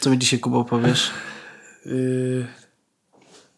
[0.00, 1.10] Co mi dzisiaj, Kuba, powiesz?
[1.86, 2.46] Yy,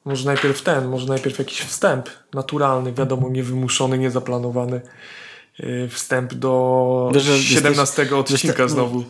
[0.05, 4.81] może najpierw ten, może najpierw jakiś wstęp naturalny, wiadomo, niewymuszony, niezaplanowany.
[5.59, 9.05] Yy, wstęp do Wiesz, że 17 jesteś- odcinka wiesz, znowu.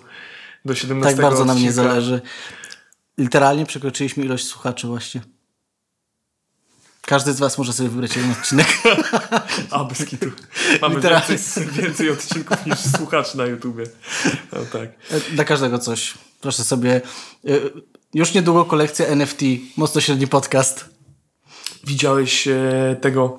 [0.65, 1.89] Do 17 Tak bardzo nam nie odcinka.
[1.89, 2.21] zależy.
[3.19, 5.21] Literalnie przekroczyliśmy ilość słuchaczy właśnie.
[7.07, 8.67] Każdy z was może sobie wybrać jeden odcinek.
[9.71, 10.27] A, bez kitu.
[10.81, 11.27] Mamy Literalnie.
[11.29, 13.85] więcej, więcej odcinków niż słuchaczy na YouTubie.
[14.53, 14.89] No tak.
[15.33, 16.15] Dla każdego coś.
[16.43, 17.01] Proszę sobie.
[17.49, 17.71] y,
[18.15, 19.41] Już niedługo kolekcja NFT.
[19.77, 20.85] Mocno średni podcast.
[21.85, 23.39] Widziałeś e, tego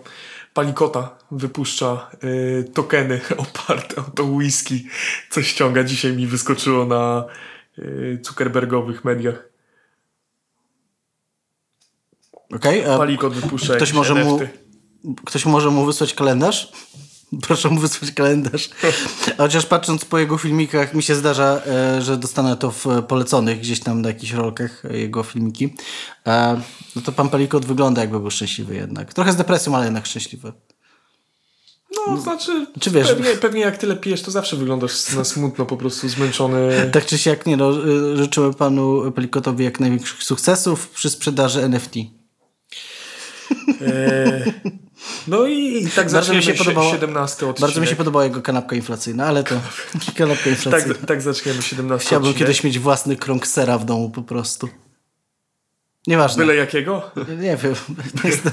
[0.54, 2.12] Palikota wypuszcza
[2.60, 4.88] e, tokeny oparte o to whisky,
[5.30, 5.84] co ściąga.
[5.84, 7.26] Dzisiaj mi wyskoczyło na
[7.78, 7.84] e,
[8.24, 9.50] Zuckerbergowych mediach.
[12.56, 12.86] Okej?
[12.86, 14.40] a Palikot wypuszcza Ktoś może mu,
[15.26, 16.72] ktoś może mu wysłać kalendarz?
[17.42, 18.70] Proszę mu wysłać kalendarz.
[19.38, 23.80] Chociaż patrząc po jego filmikach, mi się zdarza, e, że dostanę to w poleconych gdzieś
[23.80, 25.76] tam na jakichś rolkach e, jego filmiki.
[26.28, 26.62] E,
[26.96, 29.14] No to pan Palikot wygląda jakby był szczęśliwy jednak.
[29.14, 30.54] Trochę z depresją, ale jednak szczęśliwy.
[32.08, 35.78] No, znaczy, Czy wiesz- pewnie, pewnie jak tyle pijesz, to zawsze wyglądasz na smutno, po
[35.78, 36.70] prostu zmęczony.
[36.94, 37.74] Tak czy siak, nie no,
[38.16, 41.96] życzymy panu Pelikotowi jak największych sukcesów przy sprzedaży NFT.
[43.82, 44.44] E,
[45.28, 47.60] no i, i tak mi się podobało- 17 odcinek.
[47.62, 49.56] Bardzo mi się podobała jego kanapka inflacyjna, ale to
[50.18, 50.94] kanapka inflacyjna.
[50.96, 52.48] tak, tak zaczniemy 17 Chciałbym odcinek.
[52.48, 54.70] kiedyś mieć własny krąg sera w domu po prostu.
[56.08, 56.46] Nieważne.
[56.46, 57.12] Byle jakiego?
[57.40, 57.76] Nie wiem,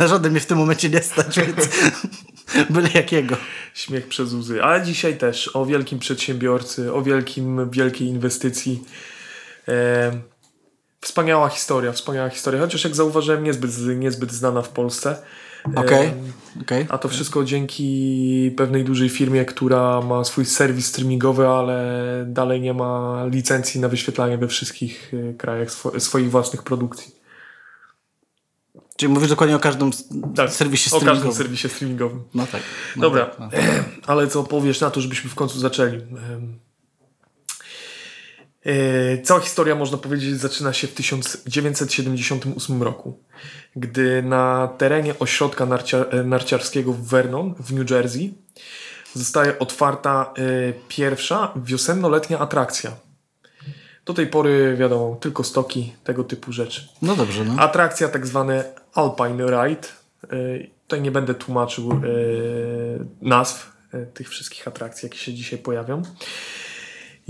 [0.01, 1.69] na żaden mnie w tym momencie nie stać, więc
[2.71, 3.37] byle jakiego.
[3.75, 4.63] Śmiech przez łzy.
[4.63, 8.85] Ale dzisiaj też o wielkim przedsiębiorcy, o wielkim, wielkiej inwestycji.
[9.69, 10.13] E,
[11.01, 12.61] wspaniała historia, wspaniała historia.
[12.61, 15.17] Chociaż jak zauważyłem, niezbyt, niezbyt znana w Polsce.
[15.77, 16.13] E, Okej,
[16.63, 16.87] okej.
[16.89, 22.75] A to wszystko dzięki pewnej dużej firmie, która ma swój serwis streamingowy, ale dalej nie
[22.75, 27.15] ma licencji na wyświetlanie we wszystkich e, krajach swo- swoich własnych produkcji.
[28.97, 29.91] Czyli mówisz dokładnie o każdym
[30.37, 31.33] Tak, serwisie o każdym streamingowym.
[31.37, 32.23] serwisie streamingowym.
[32.35, 32.63] No tak.
[32.97, 33.49] No Dobra, tak, no.
[34.13, 35.99] ale co powiesz na to, żebyśmy w końcu zaczęli?
[38.67, 43.19] E, Cała historia, można powiedzieć, zaczyna się w 1978 roku,
[43.77, 48.35] gdy na terenie ośrodka narcia, e, narciarskiego w Vernon w New Jersey
[49.15, 52.91] zostaje otwarta e, pierwsza wiosennoletnia atrakcja.
[54.05, 56.89] Do tej pory, wiadomo, tylko stoki, tego typu rzeczy.
[57.03, 57.63] no dobrze, no.
[57.63, 59.89] Atrakcja tak zwane Alpine Ride.
[60.83, 62.01] Tutaj nie będę tłumaczył
[63.23, 63.73] nazw
[64.15, 66.03] tych wszystkich atrakcji, jakie się dzisiaj pojawią.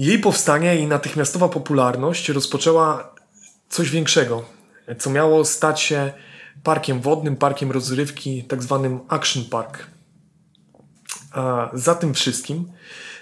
[0.01, 3.15] Jej powstanie i natychmiastowa popularność rozpoczęła
[3.69, 4.45] coś większego,
[4.99, 6.13] co miało stać się
[6.63, 9.87] parkiem wodnym, parkiem rozrywki, tak zwanym Action Park.
[11.33, 12.73] A za tym wszystkim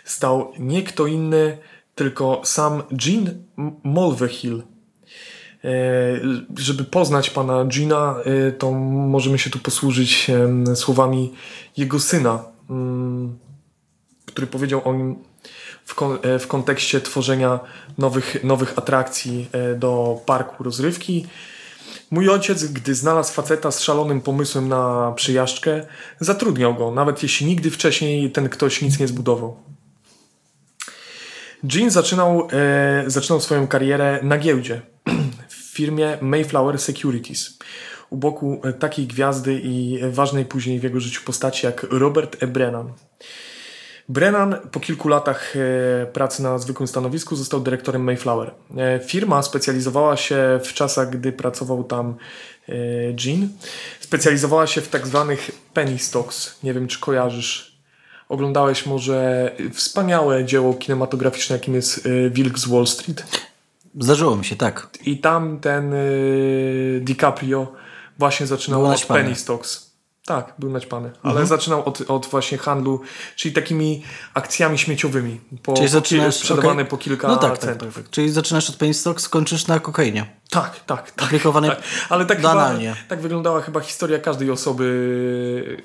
[0.05, 1.59] stał nie kto inny,
[1.95, 3.35] tylko sam Gene
[3.83, 4.63] Mulvihill,
[5.65, 5.71] E,
[6.57, 10.31] żeby poznać pana Gina, e, to możemy się tu posłużyć
[10.75, 11.33] słowami
[11.77, 13.39] jego syna, mm,
[14.27, 15.28] który powiedział o nim
[15.89, 17.61] w, kon- e, w kontekście tworzenia
[17.99, 21.27] nowych, nowych atrakcji e, do parku rozrywki.
[22.11, 25.87] Mój ojciec, gdy znalazł faceta z szalonym pomysłem na przyjażdżkę,
[26.21, 29.57] zatrudniał go, nawet jeśli nigdy wcześniej ten ktoś nic nie zbudował.
[31.75, 34.83] Jean zaczynał, e, zaczynał swoją karierę na giełdzie
[35.49, 37.59] w firmie Mayflower Securities.
[38.11, 42.47] U boku e, takiej gwiazdy i ważnej później w jego życiu postaci jak Robert E.
[42.47, 42.93] Brennan.
[44.09, 48.51] Brennan po kilku latach e, pracy na zwykłym stanowisku został dyrektorem Mayflower.
[48.77, 52.15] E, Firma specjalizowała się w czasach, gdy pracował tam
[53.25, 53.49] Jean,
[54.01, 56.63] specjalizowała się w tak zwanych penny stocks.
[56.63, 57.79] Nie wiem, czy kojarzysz.
[58.29, 63.23] Oglądałeś może wspaniałe dzieło kinematograficzne, jakim jest e, Wilk z Wall Street.
[64.01, 64.89] Zdarzyło mi się, tak.
[65.05, 65.95] I tam ten
[67.01, 67.73] DiCaprio
[68.19, 69.88] właśnie zaczynał od penny stocks.
[70.29, 71.11] Tak, był naćpany.
[71.23, 73.01] Ale zaczynał od, od właśnie handlu,
[73.37, 74.03] czyli takimi
[74.35, 75.41] akcjami śmieciowymi.
[75.63, 76.35] Po, Czyli zaczynasz...
[76.37, 76.85] sprzedawane okej.
[76.85, 77.95] po kilka No tak, tak, centów.
[77.95, 78.11] tak, tak.
[78.11, 80.27] Czyli zaczynasz od penny skończysz na kokainie.
[80.51, 81.27] Tak, tak, tak.
[81.27, 81.83] Aplikowanej tak.
[82.09, 82.75] Ale tak, chyba,
[83.09, 85.83] tak wyglądała chyba historia każdej osoby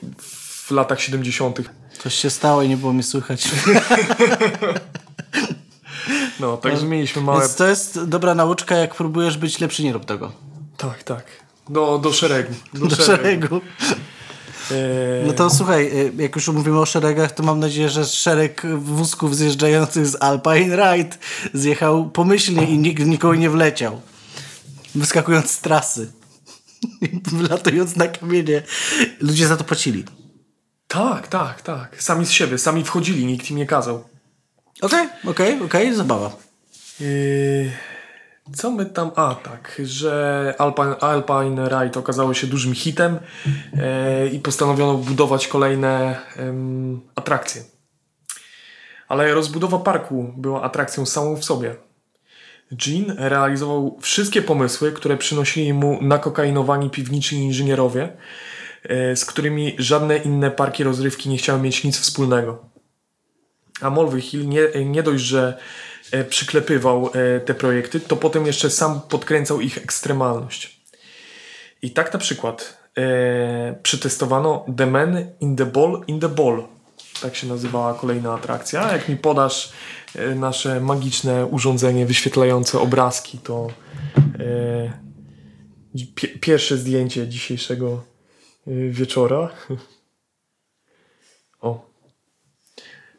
[0.67, 1.61] w latach 70.
[1.99, 3.47] Coś się stało i nie było mnie słychać.
[6.39, 7.39] No, także mieliśmy małe...
[7.39, 10.31] Więc to jest dobra nauczka, jak próbujesz być lepszy, nie rób tego.
[10.77, 11.25] Tak, tak.
[11.69, 12.53] Do, do szeregu.
[12.73, 13.55] Do, Do szeregu.
[13.55, 14.12] E,
[15.27, 19.35] No to słuchaj, y, jak już mówimy o szeregach, to mam nadzieję, że szereg wózków
[19.35, 21.17] zjeżdżających z Alpine Ride
[21.53, 24.01] zjechał pomyślnie i nikt nikogo nie wleciał.
[24.95, 26.11] Wyskakując z trasy.
[27.37, 28.63] Wylatując na kamienie.
[29.19, 30.03] Ludzie za to płacili.
[30.87, 32.03] Tak, tak, tak.
[32.03, 34.03] Sami z siebie, sami wchodzili, nikt im nie kazał.
[34.81, 36.31] Okej, okej, okej, zabawa.
[36.99, 37.71] Yy,
[38.55, 39.11] Co my tam...
[39.15, 43.19] A, tak, że Alpine, Alpine Ride okazało się dużym hitem
[43.77, 46.19] e, i postanowiono budować kolejne
[47.15, 47.63] atrakcje.
[49.07, 51.75] Ale rozbudowa parku była atrakcją samą w sobie.
[52.85, 58.17] Jean realizował wszystkie pomysły, które przynosili mu nakokainowani piwniczni inżynierowie,
[58.83, 62.65] e, z którymi żadne inne parki rozrywki nie chciały mieć nic wspólnego.
[63.81, 65.57] A Molwy Hill nie, nie dość, że
[66.29, 70.79] przyklepywał e, te projekty, to potem jeszcze sam podkręcał ich ekstremalność.
[71.81, 76.63] I tak na przykład e, przetestowano The Man in the Ball in the Ball.
[77.21, 78.91] Tak się nazywała kolejna atrakcja.
[78.91, 79.73] Jak mi podasz
[80.15, 83.67] e, nasze magiczne urządzenie wyświetlające obrazki, to
[84.39, 84.93] e,
[86.15, 88.03] pie, pierwsze zdjęcie dzisiejszego
[88.67, 89.49] e, wieczora.
[91.61, 91.92] O.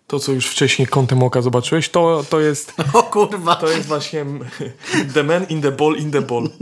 [0.06, 3.56] To, co już wcześniej kątem oka zobaczyłeś, to, to jest O kurwa.
[3.56, 4.26] to jest właśnie
[5.14, 6.48] The Man in the Ball in the Ball.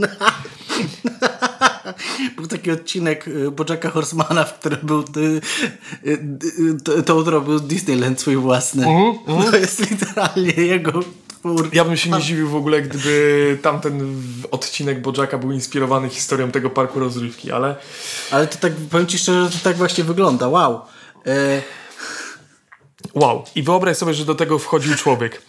[2.35, 5.41] Był taki odcinek y, Bojacka Horsemana, w którym był y,
[6.07, 8.85] y, to, był Disneyland swój własny.
[9.51, 10.91] To jest literalnie jego
[11.27, 11.69] twór.
[11.73, 16.69] Ja bym się nie dziwił w ogóle, gdyby tamten odcinek Bojacka był inspirowany historią tego
[16.69, 17.75] parku rozrywki, ale
[18.31, 20.47] Ale to tak, powiem ci szczerze, że to tak właśnie wygląda.
[20.47, 20.81] Wow.
[21.25, 21.61] E,
[23.13, 23.43] wow.
[23.55, 25.41] I wyobraź sobie, że do tego wchodził człowiek.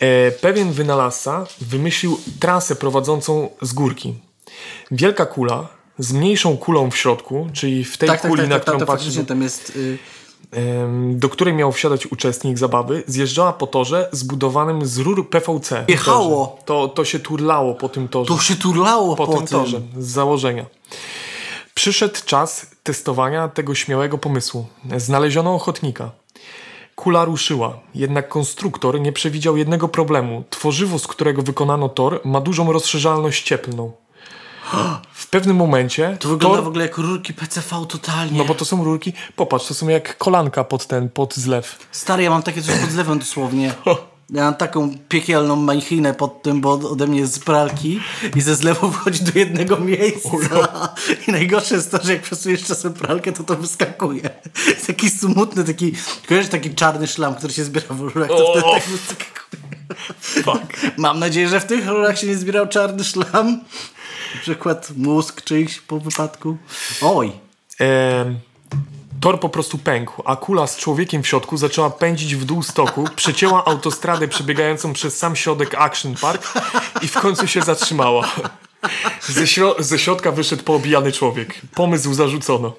[0.00, 4.14] E, pewien wynalazca wymyślił trasę prowadzącą z górki.
[4.90, 8.56] Wielka kula z mniejszą kulą w środku, czyli w tej tak, tak, kuli, tak, na
[8.56, 9.76] tak, tak, którą faktycznie tam jest...
[9.76, 9.98] Y,
[11.14, 15.84] do której miał wsiadać uczestnik zabawy, zjeżdżała po torze zbudowanym z rur PVC.
[15.88, 16.58] Jechało.
[16.64, 18.34] To, to się turlało po tym torze.
[18.34, 19.58] to się turlało po, po, tym tym.
[19.58, 20.66] torze, z założenia.
[21.74, 24.66] Przyszedł czas testowania tego śmiałego pomysłu.
[24.96, 26.10] Znaleziono ochotnika.
[26.98, 30.44] Kula ruszyła, jednak konstruktor nie przewidział jednego problemu.
[30.50, 33.92] Tworzywo, z którego wykonano tor, ma dużą rozszerzalność cieplną.
[35.12, 38.38] W pewnym momencie To wygląda tor, w ogóle jak rurki PCV totalnie.
[38.38, 41.78] no bo to są rurki, popatrz, to są jak kolanka pod ten, pod zlew.
[41.92, 43.74] Stary, ja mam takie coś pod zlewem dosłownie.
[44.30, 48.00] Ja mam taką piekielną mańchinę pod tym, bo ode mnie jest z pralki
[48.36, 50.30] i ze zlewu wchodzi do jednego miejsca.
[51.28, 54.30] I najgorsze jest to, że jak przesuniejesz czasem pralkę, to to wyskakuje.
[54.66, 55.92] Jest taki smutny, taki,
[56.28, 59.38] kojarzysz taki czarny szlam, który się zbiera w rurach, to wtedy tak wyskakuje.
[60.20, 60.96] Fuck.
[60.96, 63.60] Mam nadzieję, że w tych rurach się nie zbierał czarny szlam.
[64.34, 66.56] Na przykład mózg czyjś po wypadku.
[67.02, 67.32] Oj.
[67.78, 68.38] Em,
[69.20, 73.04] tor po prostu pękł, a kula z człowiekiem w środku zaczęła pędzić w dół stoku,
[73.16, 76.52] przecięła autostradę przebiegającą przez sam środek Action Park
[77.02, 78.28] i w końcu się zatrzymała.
[79.20, 81.54] Ze, śro- ze środka wyszedł poobijany człowiek.
[81.74, 82.72] Pomysł zarzucono.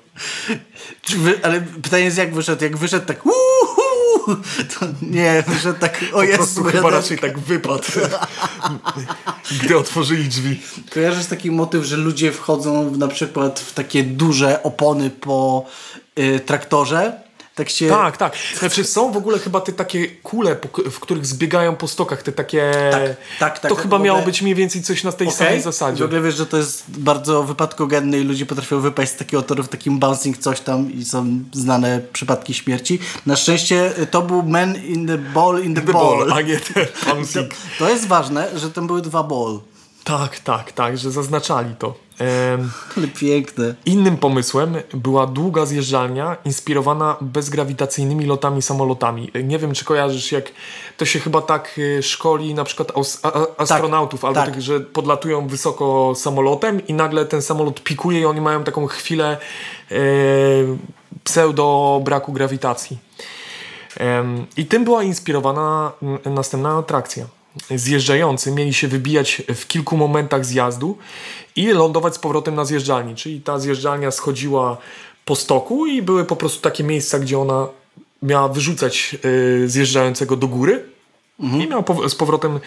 [1.10, 2.64] Wy, ale pytanie jest jak wyszedł?
[2.64, 3.59] Jak wyszedł tak uhu,
[4.80, 7.84] to nie, wyszedł tak o Po Jezu, prostu ja chyba tak- raczej tak wypadł,
[9.64, 10.62] gdy otworzyli drzwi.
[10.94, 15.66] Kojarzysz taki motyw, że ludzie wchodzą w, na przykład w takie duże opony po
[16.20, 17.29] y, traktorze?
[17.60, 17.90] Tak się...
[17.90, 18.34] Tak, tak.
[18.60, 20.56] Znaczy są w ogóle chyba te takie kule,
[20.92, 22.72] w których zbiegają po stokach, te takie...
[22.92, 23.02] tak,
[23.40, 25.38] tak, To tak, chyba miało ogóle- być mniej więcej coś na tej Okej?
[25.38, 26.04] samej zasadzie.
[26.04, 29.64] W ogóle wiesz, że to jest bardzo wypadkogenne i ludzie potrafią wypaść z takiego toru
[29.64, 33.00] w takim bouncing coś tam i są znane przypadki śmierci.
[33.26, 36.18] Na szczęście to był man in the ball in the, The ball.
[36.20, 37.52] ball, a nie ten To, bouncing.
[37.80, 39.60] to jest ważne, że tam były dwa ball.
[40.10, 41.94] Tak, tak, tak, że zaznaczali to.
[42.20, 43.76] Em, Ale piękne.
[43.86, 49.32] innym pomysłem była długa zjeżdżalnia inspirowana bezgrawitacyjnymi lotami samolotami.
[49.44, 50.52] Nie wiem, czy kojarzysz, jak
[50.98, 54.50] to się chyba tak y, szkoli na przykład aus, a, a, astronautów, albo tak.
[54.50, 59.38] tak, że podlatują wysoko samolotem i nagle ten samolot pikuje i oni mają taką chwilę
[59.92, 59.96] e,
[61.24, 62.98] pseudo braku grawitacji.
[63.98, 65.92] Em, I tym była inspirowana
[66.26, 67.39] następna atrakcja.
[67.76, 70.98] Zjeżdżający mieli się wybijać w kilku momentach zjazdu
[71.56, 73.16] i lądować z powrotem na zjeżdżalni.
[73.16, 74.78] Czyli ta zjeżdżalnia schodziła
[75.26, 77.68] po stoku i były po prostu takie miejsca, gdzie ona
[78.22, 80.86] miała wyrzucać y, zjeżdżającego do góry
[81.40, 82.60] i miał pow- z powrotem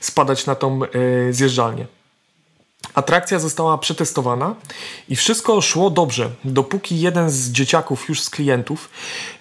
[0.00, 0.88] spadać na tą y,
[1.32, 1.86] zjeżdżalnię.
[2.94, 4.54] Atrakcja została przetestowana
[5.08, 8.90] i wszystko szło dobrze, dopóki jeden z dzieciaków, już z klientów,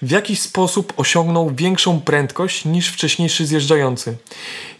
[0.01, 4.17] w jakiś sposób osiągnął większą prędkość niż wcześniejszy zjeżdżający.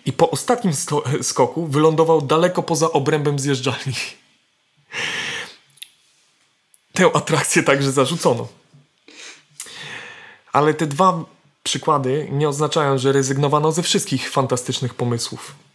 [0.05, 0.73] I po ostatnim
[1.21, 3.95] skoku wylądował daleko poza obrębem zjeżdżalni.
[6.93, 8.47] Tę atrakcję także zarzucono.
[10.53, 11.23] Ale te dwa
[11.63, 15.66] przykłady nie oznaczają, że rezygnowano ze wszystkich fantastycznych pomysłów.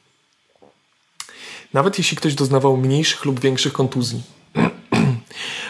[1.72, 4.22] Nawet jeśli ktoś doznawał mniejszych lub większych kontuzji.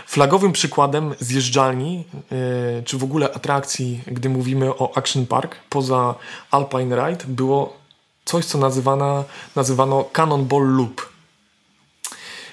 [0.06, 6.14] Flagowym przykładem zjeżdżalni, yy, czy w ogóle atrakcji, gdy mówimy o Action Park, poza
[6.50, 7.76] Alpine Ride, było
[8.24, 9.24] coś, co nazywana,
[9.56, 11.12] nazywano Cannonball Loop.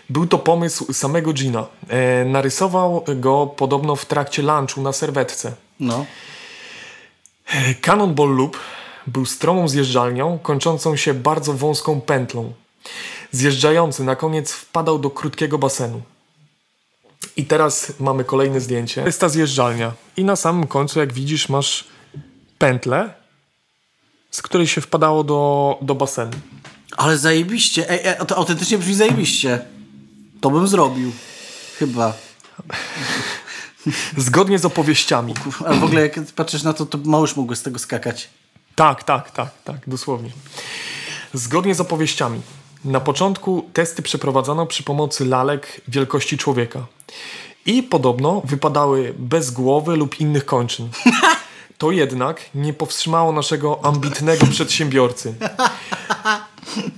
[0.10, 1.68] Był to pomysł samego Gina.
[1.88, 5.54] E, narysował go podobno w trakcie lunchu na serwetce.
[5.80, 6.06] No.
[7.48, 8.58] E, Cannonball Loop
[9.08, 12.54] był stromą zjeżdżalnią, kończącą się bardzo wąską pętlą.
[13.32, 16.02] Zjeżdżający na koniec wpadał do krótkiego basenu.
[17.38, 19.02] I teraz mamy kolejne zdjęcie.
[19.02, 19.94] To jest ta zjeżdżalnia.
[20.18, 21.88] I na samym końcu, jak widzisz, masz
[22.58, 23.14] pętlę,
[24.32, 26.32] z której się wpadało do, do basenu.
[26.98, 27.90] Ale zajebiście.
[27.90, 29.66] Ej, ej, to autentycznie brzmi zajebiście.
[30.42, 31.12] To bym zrobił.
[31.80, 32.14] Chyba.
[34.18, 35.34] Zgodnie z opowieściami.
[35.66, 38.30] Ale w ogóle jak patrzysz na to, to małyż mógłby z tego skakać.
[38.76, 40.32] Tak, tak, tak, tak, dosłownie.
[41.34, 42.42] Zgodnie z opowieściami.
[42.86, 46.86] Na początku testy przeprowadzano przy pomocy lalek wielkości człowieka.
[47.66, 50.90] I podobno wypadały bez głowy lub innych kończyn.
[51.78, 55.36] To jednak nie powstrzymało naszego ambitnego przedsiębiorcy.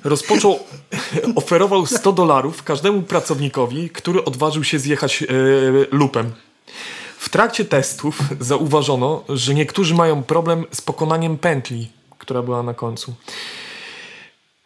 [0.04, 0.60] Rozpoczął,
[1.36, 5.26] oferował 100 dolarów każdemu pracownikowi, który odważył się zjechać e,
[5.92, 6.32] lupem.
[7.18, 13.14] W trakcie testów zauważono, że niektórzy mają problem z pokonaniem pętli, która była na końcu.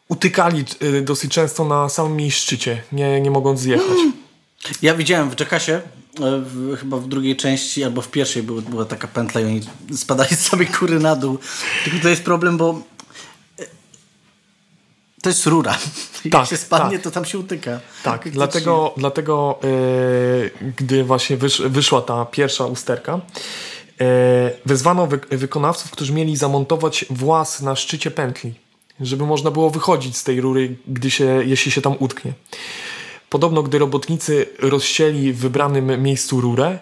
[0.09, 3.97] Utykali e, dosyć często na samym szczycie, nie, nie mogąc zjechać.
[4.81, 5.81] Ja widziałem w Jackasie, e,
[6.19, 9.62] w, chyba w drugiej części albo w pierwszej była, była taka pętla i oni
[9.95, 11.38] spadali z samej kury na dół.
[11.83, 12.81] Tylko to jest problem, bo
[13.59, 13.63] e,
[15.21, 15.71] to jest rura.
[16.25, 17.03] Jak Tak, się spadnie, tak.
[17.03, 17.79] to tam się utyka.
[18.03, 19.59] Tak, dlatego, dlatego
[20.77, 23.19] gdy właśnie wysz, wyszła ta pierwsza usterka,
[24.01, 28.53] e, wezwano wy, wykonawców, którzy mieli zamontować włas na szczycie pętli,
[28.99, 32.33] żeby można było wychodzić z tej rury, gdy się, jeśli się tam utknie.
[33.29, 36.79] Podobno, gdy robotnicy rozcięli w wybranym miejscu rurę,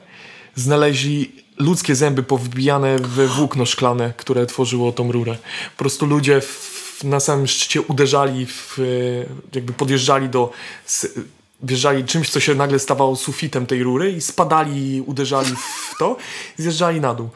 [0.55, 5.37] znaleźli ludzkie zęby powbijane w włókno szklane, które tworzyło tą rurę.
[5.77, 8.77] Po prostu ludzie w, na samym szczycie uderzali, w,
[9.55, 10.51] jakby podjeżdżali do...
[11.63, 16.17] Wjeżdżali czymś, co się nagle stawało sufitem tej rury i spadali, uderzali w to
[16.59, 17.29] i zjeżdżali na dół.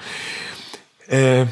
[1.10, 1.48] E,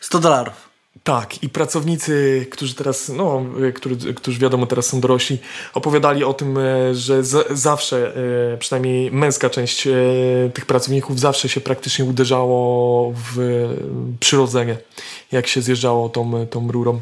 [0.00, 0.67] 100 dolarów.
[1.08, 5.38] Tak, i pracownicy, którzy teraz, no, y, którzy, którzy wiadomo teraz są dorośli,
[5.74, 8.16] opowiadali o tym, e, że z, zawsze,
[8.54, 9.92] e, przynajmniej męska część e,
[10.54, 13.44] tych pracowników, zawsze się praktycznie uderzało w e,
[14.20, 14.78] przyrodzenie,
[15.32, 17.00] jak się zjeżdżało tą, tą rurą.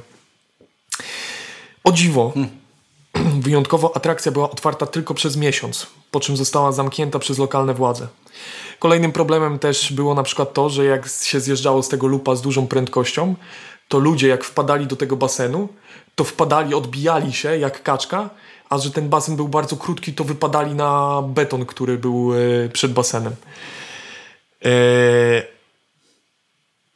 [1.84, 2.32] O dziwo,
[3.46, 8.08] wyjątkowo atrakcja była otwarta tylko przez miesiąc, po czym została zamknięta przez lokalne władze.
[8.78, 12.42] Kolejnym problemem też było na przykład to, że jak się zjeżdżało z tego lupa z
[12.42, 13.34] dużą prędkością,
[13.88, 15.68] to ludzie jak wpadali do tego basenu,
[16.14, 18.30] to wpadali, odbijali się jak kaczka,
[18.70, 22.92] a że ten basen był bardzo krótki, to wypadali na beton, który był e, przed
[22.92, 23.36] basenem.
[24.64, 24.70] E,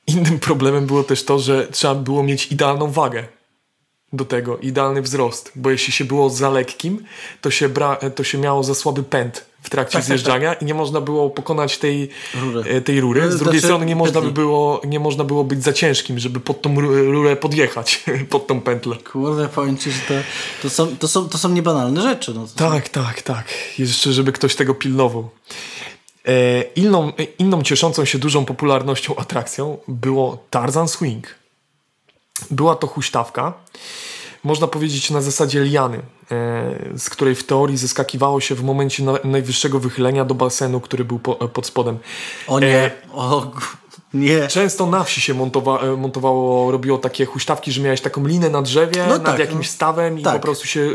[0.06, 3.25] innym problemem było też to, że trzeba było mieć idealną wagę
[4.12, 7.04] do tego, idealny wzrost, bo jeśli się było za lekkim,
[7.40, 10.74] to się, bra, to się miało za słaby pęd w trakcie tak, zjeżdżania i nie
[10.74, 12.70] można było pokonać tej Rury.
[12.70, 13.20] e, tej rury.
[13.20, 16.40] Z Znaczy, drugiej strony nie można, by było, nie można było być za ciężkim, żeby
[16.40, 18.96] pod tą ru- rurę podjechać, pod tą pętlę.
[19.12, 20.14] Kurde, powiem ci, że to,
[20.62, 22.34] to, są, to, są, to są niebanalne rzeczy.
[22.34, 22.46] No.
[22.56, 23.44] Tak, tak, tak.
[23.78, 25.30] Jeszcze, żeby ktoś tego pilnował.
[26.26, 31.34] E, inną, e, inną cieszącą się dużą popularnością atrakcją było Tarzan Swing.
[32.50, 33.52] Była to huśtawka,
[34.44, 36.02] można powiedzieć na zasadzie liany, e,
[36.99, 41.18] z której w teorii zeskakiwało się w momencie na, najwyższego wychylenia do basenu, który był
[41.18, 41.99] po, pod spodem.
[42.47, 43.50] O nie, E, o
[44.14, 44.49] nie.
[44.49, 48.62] Często na wsi się montowa, e, montowało, robiło takie huśtawki, że miałeś taką linę na
[48.62, 49.73] drzewie, No nad tak, jakimś no.
[49.73, 50.35] stawem i Tak.
[50.35, 50.90] po prostu się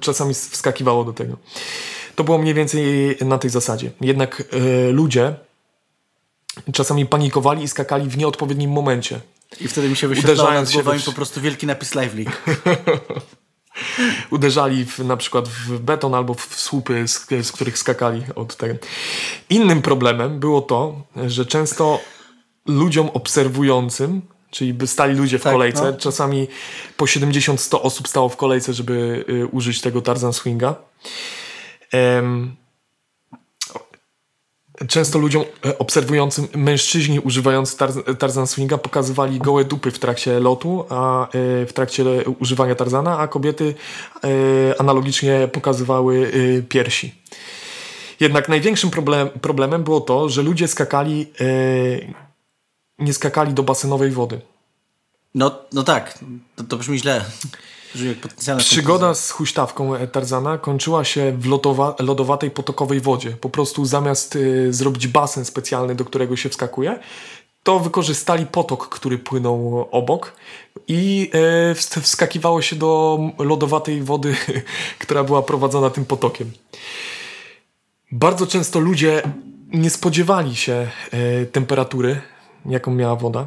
[0.00, 1.36] czasami wskakiwało do tego.
[2.16, 3.90] To było mniej więcej na tej zasadzie.
[4.00, 5.34] Jednak e, ludzie
[6.72, 9.20] czasami panikowali i skakali w nieodpowiednim momencie.
[9.60, 12.32] I wtedy mi się wyświetlało nad się głowami wsz- po prostu wielki napis Live League.
[14.30, 18.74] Uderzali w, na przykład w beton albo w słupy, z, z których skakali od tego.
[19.50, 22.00] Innym problemem było to, że często
[22.66, 25.98] ludziom obserwującym, czyli by stali ludzie w Tak, kolejce, no.
[25.98, 26.48] czasami
[26.96, 30.74] po 70-100 osób stało w kolejce, żeby y, użyć tego Tarzan Swinga.
[31.92, 32.56] Em,
[34.88, 40.84] Często ludziom e, obserwującym mężczyźni używający tarz- Tarzan Swinga pokazywali gołe dupy w trakcie lotu,
[40.88, 41.28] a e,
[41.66, 42.04] w trakcie
[42.38, 43.74] używania Tarzana, a kobiety
[44.24, 47.14] e, analogicznie pokazywały e, piersi.
[48.20, 51.44] Jednak największym problem, problemem było to, że ludzie skakali, e,
[52.98, 54.40] nie skakali do basenowej wody.
[55.34, 56.18] No, no tak,
[56.56, 57.24] to, to brzmi źle.
[58.58, 63.30] Przygoda z huśtawką Tarzana kończyła się w lodowa, lodowatej potokowej wodzie.
[63.30, 66.98] Po prostu zamiast y, zrobić basen specjalny, do którego się wskakuje,
[67.62, 70.32] to wykorzystali potok, który płynął obok
[70.88, 71.30] i
[71.74, 74.34] wst- wskakiwało się do lodowatej wody,
[74.98, 76.50] która była prowadzona tym potokiem.
[78.12, 79.22] Bardzo często ludzie
[79.72, 82.20] nie spodziewali się e, temperatury,
[82.66, 83.46] jaką miała woda.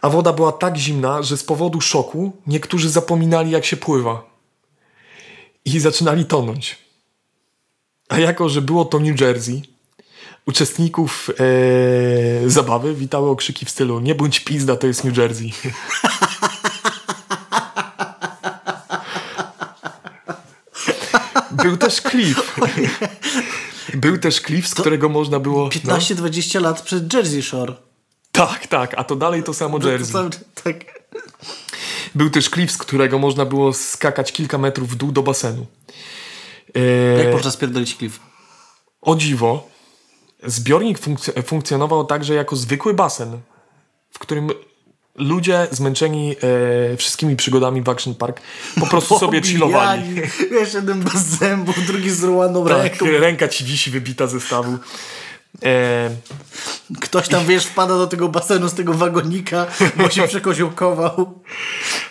[0.00, 4.22] A woda była tak zimna, że z powodu szoku niektórzy zapominali, jak się pływa.
[5.64, 6.78] I zaczynali tonąć.
[8.08, 9.62] A jako, że było to New Jersey,
[10.46, 15.52] uczestników e, zabawy witały okrzyki w stylu nie bądź pizda, to jest New Jersey.
[21.50, 22.56] Był też klif.
[23.94, 25.70] Był też klif, z którego można było...
[25.84, 25.96] no.
[25.96, 27.87] 15-20 lat przed Jersey Shore.
[28.38, 30.12] Tak, tak, a to dalej to samo To Jersey.
[30.12, 30.30] sam-
[30.64, 30.76] tak.
[32.14, 35.66] Był też klif, z którego można było skakać kilka metrów w dół do basenu.
[36.76, 38.20] E, Jak można spierdolić klif?
[39.02, 39.68] O dziwo,
[40.46, 43.40] zbiornik funkc- funkcjonował także jako zwykły basen,
[44.10, 44.50] w którym
[45.14, 46.36] ludzie zmęczeni
[46.92, 48.40] e, wszystkimi przygodami w Action Park
[48.80, 50.02] po prostu sobie chillowali.
[50.50, 53.06] Wiesz, jeden bez zębów, drugi z Tak, ręką.
[53.20, 54.78] ręka ci wisi wybita ze stawu.
[55.64, 56.10] E,
[57.00, 61.42] Ktoś tam, wiesz, wpada do tego basenu z tego wagonika, bo się przekoziołkował.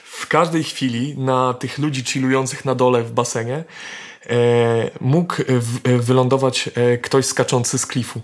[0.04, 3.64] w każdej chwili na tych ludzi chillujących na dole w basenie
[4.26, 4.36] e,
[5.02, 5.36] mógł
[5.84, 8.22] wylądować e, ktoś skaczący z klifu.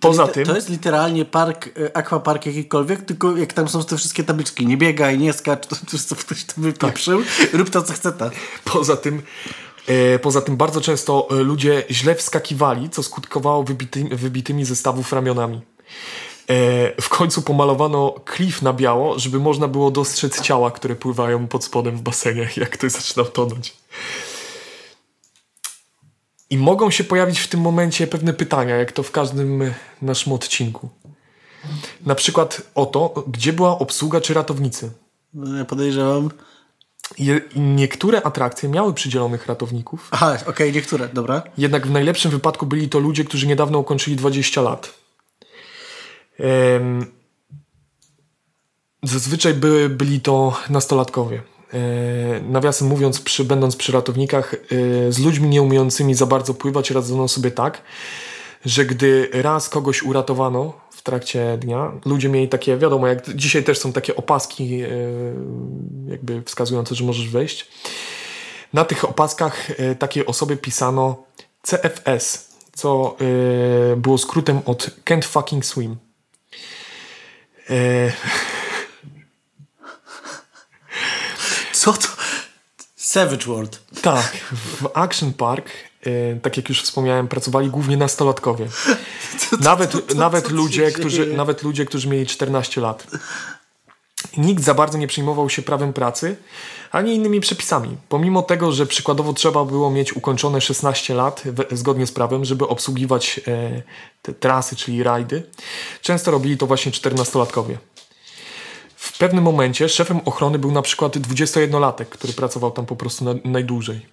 [0.00, 0.44] Poza To- tym...
[0.46, 5.18] To jest literalnie park, aquapark jakikolwiek, tylko jak tam są te wszystkie tabliczki, nie biegaj,
[5.18, 7.22] nie skacz, to, to, to ktoś to wypieprzył,
[7.52, 8.30] rób to co chce ta.
[8.64, 9.22] Poza tym,
[10.22, 15.60] poza tym bardzo często e, ludzie źle wskakiwali, co skutkowało wybity, wybitymi ze stawów ramionami.
[16.50, 21.64] E, w końcu pomalowano klif na biało, żeby można było dostrzec ciała, które pływają pod
[21.64, 23.76] spodem w basenie, jak ktoś zaczyna tonąć.
[26.50, 30.32] I mogą się pojawić w tym momencie pewne pytania, jak to w każdym e, naszym
[30.32, 30.88] odcinku.
[32.06, 34.90] Na przykład o to, gdzie była obsługa czy ratownicy.
[35.34, 36.30] No, Ja podejrzewam.
[37.18, 41.42] Je, niektóre atrakcje miały przydzielonych ratowników, Aha, okej, niektóre, dobra.
[41.58, 44.94] Jednak w najlepszym wypadku byli to ludzie, którzy niedawno ukończyli 20 lat.
[49.02, 49.54] Zazwyczaj
[49.90, 51.42] byli to nastolatkowie.
[51.74, 57.28] E, nawiasem mówiąc, przy, będąc przy ratownikach, e, z ludźmi nieumiejącymi za bardzo pływać radzono
[57.28, 57.82] sobie tak,
[58.64, 63.78] że gdy raz kogoś uratowano w trakcie dnia, ludzie mieli takie, wiadomo, jak dzisiaj też
[63.78, 64.88] są takie opaski, e,
[66.08, 67.68] jakby wskazujące, że możesz wejść.
[68.72, 71.24] Na tych opaskach e, takiej osobie pisano
[71.62, 73.16] CFS, co
[73.92, 75.96] e, było skrótem od Can't Fucking Swim.
[81.72, 82.08] Co to?
[82.96, 83.82] Savage World.
[84.02, 85.70] tak, w Action Park,
[86.42, 88.66] tak jak już wspomniałem, pracowali głównie nastolatkowie.
[89.60, 91.36] Nawet, co- co- nawet, co się ludzie, którzy, dzieje?
[91.36, 93.06] nawet ludzie, którzy mieli 14 lat.
[94.36, 96.36] Nikt za bardzo nie przejmował się prawem pracy,
[96.90, 97.96] ani innymi przepisami.
[98.08, 102.68] Pomimo tego, że przykładowo trzeba było mieć ukończone 16 lat we, zgodnie z prawem, żeby
[102.68, 103.82] obsługiwać e,
[104.22, 105.42] te trasy, czyli rajdy,
[106.02, 107.76] często robili to właśnie 14-latkowie.
[108.96, 113.34] W pewnym momencie szefem ochrony był na przykład 21-latek, który pracował tam po prostu na,
[113.44, 114.06] najdłużej.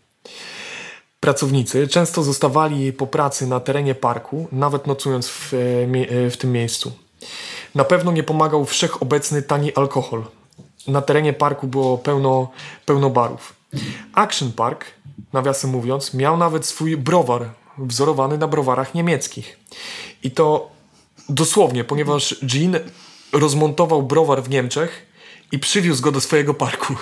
[1.19, 6.51] Pracownicy często zostawali po pracy na terenie parku, nawet nocując w, e, e, w tym
[6.51, 6.91] miejscu.
[7.75, 10.23] Na pewno nie pomagał wszechobecny tani alkohol.
[10.87, 12.51] Na terenie parku było pełno,
[12.85, 13.53] pełno barów.
[14.13, 14.85] Action Park,
[15.33, 19.59] nawiasem mówiąc, miał nawet swój browar, wzorowany na browarach niemieckich.
[20.23, 20.69] I to
[21.29, 22.79] dosłownie, ponieważ Jean
[23.33, 25.05] rozmontował browar w Niemczech
[25.51, 26.95] i przywiózł go do swojego parku.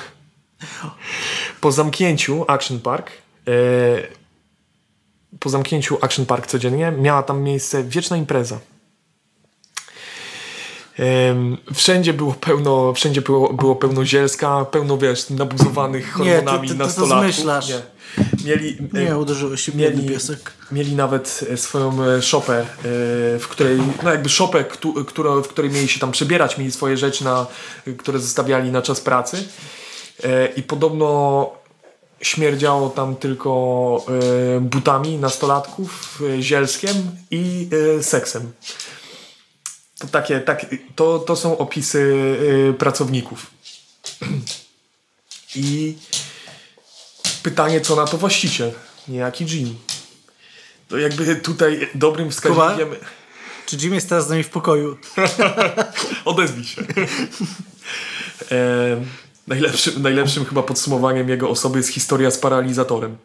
[1.62, 3.12] Po zamknięciu Action Park,
[5.39, 8.60] po zamknięciu Action Park codziennie, miała tam miejsce wieczna impreza.
[11.73, 16.73] Wszędzie było pełno, wszędzie było, było pełno zielska, pełno wiesz, nabuzowanych Nie, ty- hormonami ty-
[16.73, 17.34] ty to nastolatków.
[17.36, 17.69] zmyślasz.
[17.69, 17.82] Nie.
[18.45, 20.51] Mieli, Nie, e, uderzyło się mieli- piesek.
[20.71, 22.65] Mieli nawet e, swoją e, szopę, e,
[23.39, 26.97] w której, no jakby szopę, któ- która, w której mieli się tam przebierać, mieli swoje
[26.97, 27.45] rzeczy, na,
[27.97, 29.43] które zostawiali na czas pracy.
[30.23, 31.49] E, I podobno
[32.23, 34.05] śmierdziało tam tylko
[34.57, 38.51] e, butami nastolatków, e, zielskiem i e, seksem.
[39.99, 42.36] To takie, tak, to, to są opisy
[42.69, 43.51] e, pracowników.
[45.55, 45.97] I
[47.43, 48.71] pytanie, co na to właściciel,
[49.07, 49.75] niejaki Jim.
[50.88, 52.89] To jakby tutaj dobrym wskaźnikiem...
[53.65, 54.97] Czy Jim jest teraz z nami w pokoju?
[56.25, 56.81] Odezwij się.
[58.51, 59.01] e,
[59.47, 63.17] najlepszym, najlepszym chyba podsumowaniem jego osoby jest historia z paralizatorem.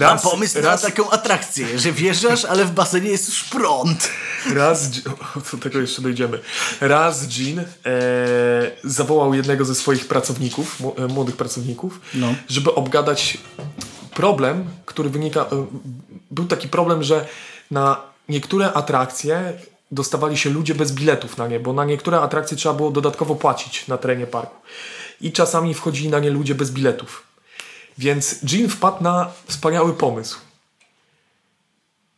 [0.00, 4.10] Mam pomysł raz, na taką atrakcję, że wjeżdżasz, ale w basenie jest już prąd.
[4.54, 4.90] Raz,
[5.52, 6.38] do tego jeszcze dojdziemy.
[6.80, 7.64] Raz Jean e,
[8.84, 12.34] zawołał jednego ze swoich pracowników, e, młodych pracowników, no.
[12.48, 13.38] żeby obgadać
[14.14, 15.40] problem, który wynika.
[15.40, 15.66] E,
[16.30, 17.26] był taki problem, że
[17.70, 19.52] na niektóre atrakcje
[19.90, 23.88] dostawali się ludzie bez biletów na nie, bo na niektóre atrakcje trzeba było dodatkowo płacić
[23.88, 24.56] na terenie parku.
[25.20, 27.22] I czasami wchodzili na nie ludzie bez biletów.
[27.98, 30.38] Więc Jean wpadł na wspaniały pomysł.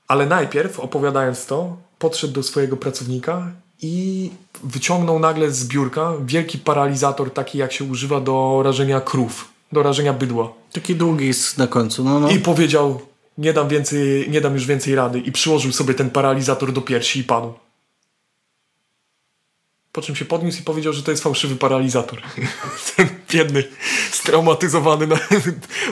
[0.08, 3.52] Ale najpierw, opowiadając to, podszedł do swojego pracownika
[3.82, 4.30] i
[4.64, 10.12] wyciągnął nagle z biurka wielki paralizator, taki jak się używa do rażenia krów, do rażenia
[10.12, 10.52] bydła.
[10.72, 12.04] Taki długi jest na końcu.
[12.04, 12.30] No, no.
[12.30, 13.00] I powiedział,
[13.38, 15.18] nie dam, więcej, nie dam już więcej rady.
[15.18, 17.54] I przyłożył sobie ten paralizator do piersi i padł.
[19.92, 22.22] Po czym się podniósł i powiedział, że to jest fałszywy paralizator.
[22.96, 23.64] Ten biedny,
[24.10, 25.16] straumatyzowany na,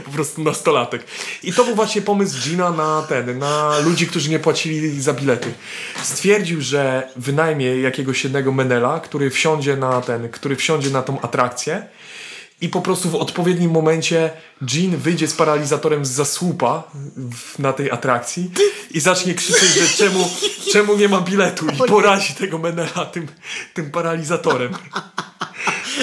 [0.05, 1.05] po prostu nastolatek.
[1.43, 5.55] I to był właśnie pomysł Gina na ten, na ludzi, którzy nie płacili za bilety.
[6.03, 11.87] Stwierdził, że wynajmie jakiegoś jednego menela, który wsiądzie na ten, który wsiądzie na tą atrakcję
[12.65, 14.31] i po prostu w odpowiednim momencie
[14.75, 16.83] Jean wyjdzie z paralizatorem z zasłupa
[17.59, 18.51] na tej atrakcji
[18.91, 20.31] i zacznie krzyczeć, że czemu,
[20.73, 23.27] czemu nie ma biletu i porazi tego Menela tym,
[23.75, 24.73] tym paralizatorem.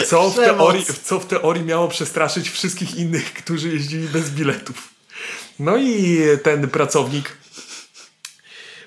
[0.08, 4.90] Co w, teorii, co w teorii miało przestraszyć wszystkich innych, którzy jeździli bez biletów.
[5.60, 7.38] No i ten pracownik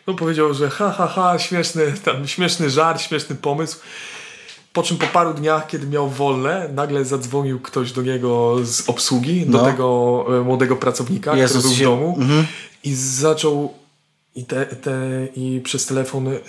[0.06, 3.78] no powiedział, że ha, ha, ha, śmieszny, tam, śmieszny żart, śmieszny pomysł.
[4.74, 9.44] Po czym po paru dniach, kiedy miał wolne, nagle zadzwonił ktoś do niego z obsługi,
[9.46, 9.58] no.
[9.58, 11.84] do tego e, młodego pracownika, Jezus który był się...
[11.84, 12.46] w domu mhm.
[12.84, 13.74] i zaczął
[14.34, 16.40] i, te, te, i przez telefon yy,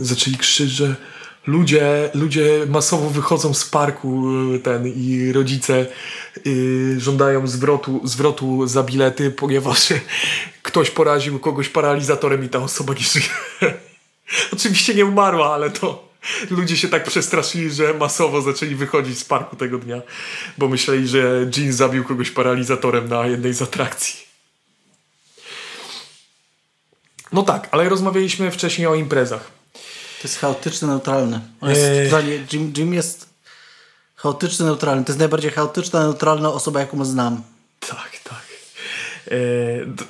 [0.00, 0.96] zaczęli krzyczeć, że
[1.46, 5.86] ludzie, ludzie masowo wychodzą z parku e, ten i rodzice
[6.44, 9.88] yy, żądają zwrotu, zwrotu za bilety, ponieważ
[10.62, 13.26] ktoś poraził kogoś paralizatorem i ta osoba nie żyje.
[14.52, 16.11] Oczywiście nie umarła, ale to
[16.50, 20.02] Ludzie się tak przestraszyli, że masowo zaczęli wychodzić z parku tego dnia,
[20.58, 24.32] bo myśleli, że Jean zabił kogoś paralizatorem na jednej z atrakcji.
[27.32, 29.50] No tak, ale rozmawialiśmy wcześniej o imprezach.
[30.22, 31.40] To jest chaotyczne, neutralne.
[31.62, 32.46] Jest eee.
[32.52, 33.28] Jim, Jim jest
[34.16, 35.04] chaotyczny, neutralny.
[35.04, 37.42] To jest najbardziej chaotyczna, neutralna osoba, jaką znam.
[37.80, 38.21] Tak,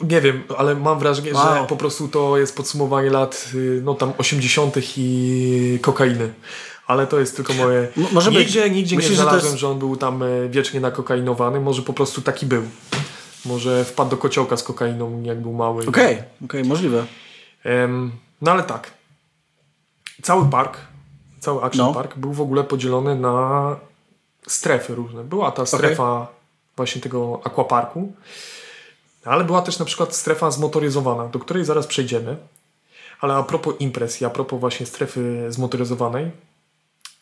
[0.08, 1.54] nie wiem, ale mam wrażenie, wow.
[1.54, 4.76] że po prostu to jest podsumowanie lat y, no tam 80.
[4.96, 6.32] i kokainy.
[6.86, 7.88] Ale to jest tylko moje.
[8.12, 8.72] może nigdzie być.
[8.72, 9.60] nigdzie Myślisz, nie znalazłem, że, jest...
[9.60, 11.60] że on był tam e, wiecznie nakokainowany.
[11.60, 12.62] Może po prostu taki był.
[13.44, 15.86] Może wpadł do kociołka z kokainą, jak był mały.
[15.86, 17.06] Okej, okay, okej, okay, możliwe.
[18.42, 18.90] No ale tak.
[20.22, 20.78] Cały park,
[21.40, 21.94] cały Action no.
[21.94, 23.76] Park był w ogóle podzielony na
[24.46, 25.24] strefy różne.
[25.24, 26.34] Była ta strefa okay.
[26.76, 28.12] właśnie tego aquaparku.
[29.24, 32.36] Ale była też na przykład strefa zmotoryzowana, do której zaraz przejdziemy.
[33.20, 36.30] Ale a propos imprez i a propos właśnie strefy zmotoryzowanej,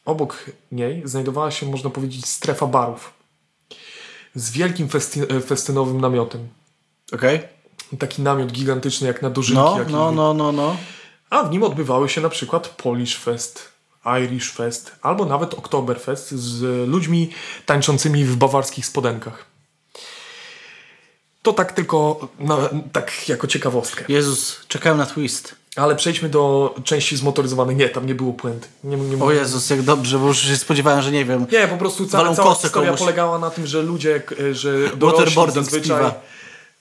[0.04, 3.12] obok niej znajdowała się, można powiedzieć, strefa barów.
[4.34, 6.48] Z wielkim festy festynowym namiotem.
[7.12, 7.36] Okej.
[7.36, 7.98] Okay.
[7.98, 9.62] Taki namiot gigantyczny jak na dożynki.
[9.62, 10.76] No, no, no, no, no.
[11.30, 13.68] A w nim odbywały się na przykład Polish Fest,
[14.22, 17.30] Irish Fest albo nawet Oktoberfest z ludźmi
[17.66, 19.49] tańczącymi w bawarskich spodenkach.
[21.42, 22.58] To tak tylko, no,
[22.92, 24.04] tak jako ciekawostkę.
[24.08, 25.54] Jezus, czekałem na twist.
[25.76, 27.76] Ale przejdźmy do części zmotoryzowanej.
[27.76, 28.68] Nie, tam nie było puenty.
[28.84, 31.46] Nie, nie o Jezus, jak dobrze, bo już się spodziewałem, że nie wiem.
[31.52, 33.00] Nie, po prostu cała, cała historia komuś.
[33.00, 34.22] polegała na tym, że ludzie,
[34.52, 35.96] że Waterboarding zazwyczaj...
[35.96, 36.14] z piwa.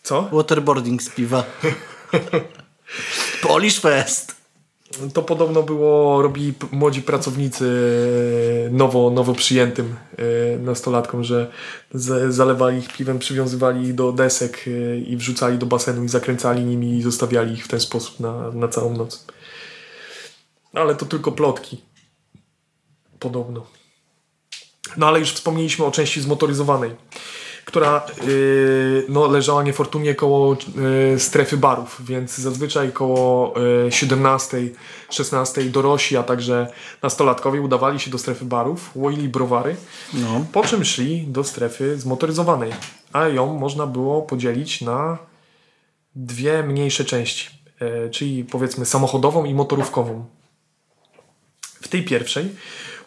[0.04, 0.30] Co?
[0.32, 1.44] Waterboarding z piwa.
[3.42, 4.39] Polish Fest
[5.14, 7.66] to podobno było, robili młodzi pracownicy
[8.68, 11.52] e, nowo, nowo przyjętym e, nastolatkom, że
[12.30, 16.98] zalewali ich piwem, przywiązywali ich do desek e, i wrzucali do basenu i zakręcali nimi
[16.98, 19.26] i zostawiali ich w ten sposób na, na całą noc.
[20.74, 21.82] Ale to tylko plotki.
[23.20, 23.66] Podobno.
[24.98, 26.92] No ale już wspomnieliśmy o części zmotoryzowanej
[27.70, 30.58] która yy, no, leżała niefortunnie koło
[31.12, 33.54] yy, strefy barów, więc zazwyczaj koło
[33.86, 34.58] yy, 17,
[35.10, 36.68] 16 dorośli, a także
[37.04, 39.76] nastolatkowie udawali się do strefy barów, łoili browary,
[40.14, 40.46] no.
[40.52, 42.72] po czym szli do strefy zmotoryzowanej,
[43.14, 45.18] a ją można było podzielić na
[46.16, 47.50] dwie mniejsze części,
[47.82, 50.26] yy, czyli powiedzmy samochodową i motorówkową.
[51.62, 52.50] W tej pierwszej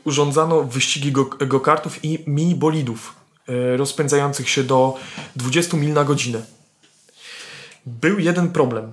[0.04, 1.12] urządzano wyścigi
[1.46, 3.21] go-kartów go i mini bolidów
[3.76, 4.96] rozpędzających się do
[5.36, 6.42] 20 mil na godzinę.
[7.86, 8.92] Był jeden problem.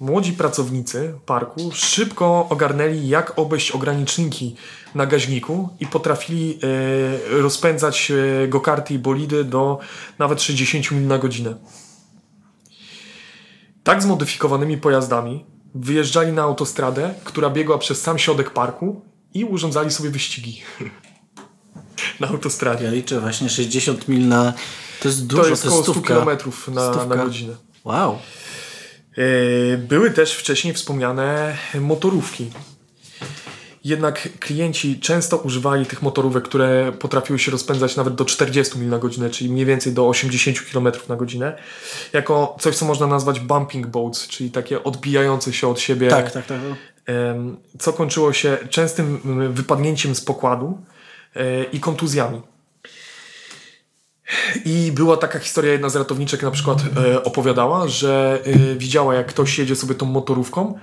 [0.00, 4.56] Młodzi pracownicy parku szybko ogarnęli, jak obejść ograniczniki
[4.94, 9.78] na gaźniku i potrafili e, rozpędzać e, go-karty i bolidy do
[10.18, 11.54] nawet 60 mil na godzinę.
[13.84, 19.02] tak zmodyfikowanymi pojazdami wyjeżdżali na autostradę, która biegła przez sam środek parku
[19.34, 20.62] i urządzali sobie wyścigi
[22.20, 22.84] na autostradzie.
[22.84, 24.52] Ja liczę właśnie 60 mil na...
[25.00, 26.14] To jest dużo, To jest to około jest 100 stówka.
[26.14, 26.38] km
[26.74, 27.54] na, na godzinę.
[27.84, 28.18] Wow.
[29.18, 32.50] E, Były też wcześniej wspomniane motorówki.
[33.84, 38.98] Jednak klienci często używali tych motorówek, które potrafiły się rozpędzać nawet do 40 mil na
[38.98, 41.58] godzinę, czyli mniej więcej do 80 km na godzinę,
[42.12, 46.46] jako coś, co można nazwać bumping boats, czyli takie odbijające się od siebie, Tak, tak,
[46.46, 46.58] tak.
[47.78, 49.20] co kończyło się częstym
[49.54, 50.78] wypadnięciem z pokładu
[51.72, 52.42] i kontuzjami.
[54.64, 59.26] I była taka historia, jedna z ratowniczek na przykład e, opowiadała, że e, widziała jak
[59.26, 60.78] ktoś jedzie sobie tą motorówką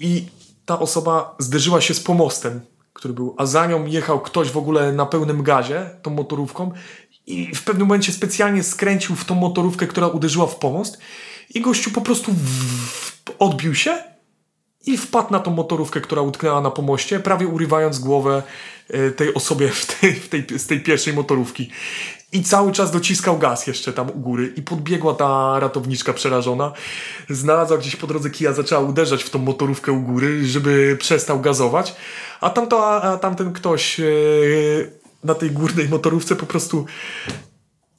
[0.00, 0.26] i
[0.64, 2.60] ta osoba zderzyła się z pomostem,
[2.92, 6.72] który był, a za nią jechał ktoś w ogóle na pełnym gazie tą motorówką
[7.26, 10.98] i w pewnym momencie specjalnie skręcił w tą motorówkę, która uderzyła w pomost
[11.54, 13.98] i gościu po prostu w, odbił się
[14.86, 18.42] i wpadł na tą motorówkę, która utknęła na pomoście, prawie urywając głowę e,
[19.16, 21.70] tej osobie w tej, w tej, z tej pierwszej motorówki.
[22.32, 24.52] I cały czas dociskał gaz jeszcze tam u góry.
[24.56, 26.72] I podbiegła ta ratowniczka przerażona.
[27.30, 31.94] Znalazła gdzieś po drodze kija, zaczęła uderzać w tą motorówkę u góry, żeby przestał gazować.
[32.40, 34.04] A, tamto, a tamten ktoś e,
[35.24, 36.86] na tej górnej motorówce po prostu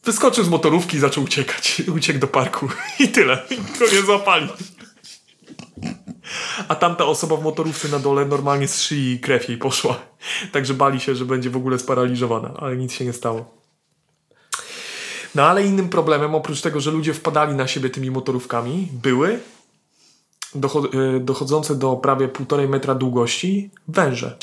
[0.04, 1.82] wyskoczył z motorówki i zaczął uciekać.
[1.97, 2.69] Uciekł do parku.
[3.00, 3.43] I tyle.
[3.50, 4.47] I go nie złapali.
[6.67, 10.00] A tamta osoba w motorówce na dole normalnie z szyi krew jej poszła.
[10.52, 13.58] Także bali się, że będzie w ogóle sparaliżowana, ale nic się nie stało.
[15.36, 19.39] No ale innym problemem, oprócz tego, że ludzie wpadali na siebie tymi motorówkami, były
[20.56, 24.38] y, dochodzące do prawie półtorej metra długości węże.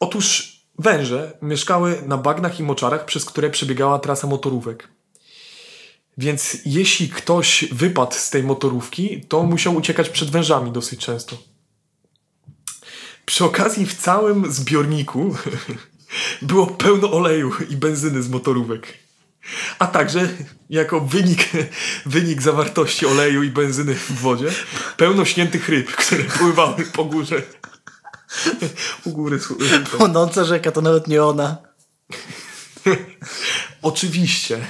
[0.00, 4.88] Otóż węże mieszkały na bagnach i moczarach, przez które przebiegała trasa motorówek.
[6.18, 11.36] Więc jeśli ktoś wypadł z tej motorówki, to musiał uciekać przed wężami dosyć często.
[13.26, 15.36] Przy okazji w całym zbiorniku
[16.42, 18.98] było pełno oleju i benzyny z motorówek.
[19.78, 20.28] A także
[20.70, 21.48] jako wynik,
[22.06, 24.46] wynik zawartości oleju i benzyny w wodzie
[24.96, 27.42] pełno śniętych ryb, które pływały po górze.
[29.04, 29.38] U góry.
[29.98, 31.56] Płonąca rzeka to nawet nie ona.
[33.82, 34.66] Oczywiście.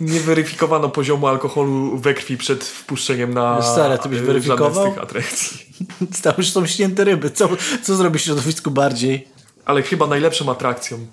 [0.00, 4.74] Nie weryfikowano poziomu alkoholu we krwi przed wpuszczeniem na stary, ty byś e, weryfikował?
[4.74, 5.58] żadne z tych atrakcji.
[6.22, 7.30] Tam już są śnięte ryby.
[7.30, 7.48] Co,
[7.82, 9.28] co zrobi środowisku bardziej?
[9.64, 11.06] Ale chyba najlepszą atrakcją,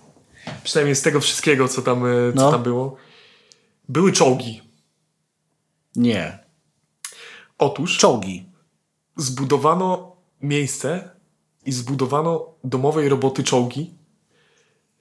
[0.64, 2.52] przynajmniej z tego wszystkiego, co tam, e, co No.
[2.52, 2.96] tam było,
[3.90, 4.62] były czołgi.
[5.96, 6.40] Nie.
[7.58, 8.46] Otóż Czołgi.
[9.18, 11.10] zbudowano miejsce
[11.66, 13.94] i zbudowano domowej roboty czołgi,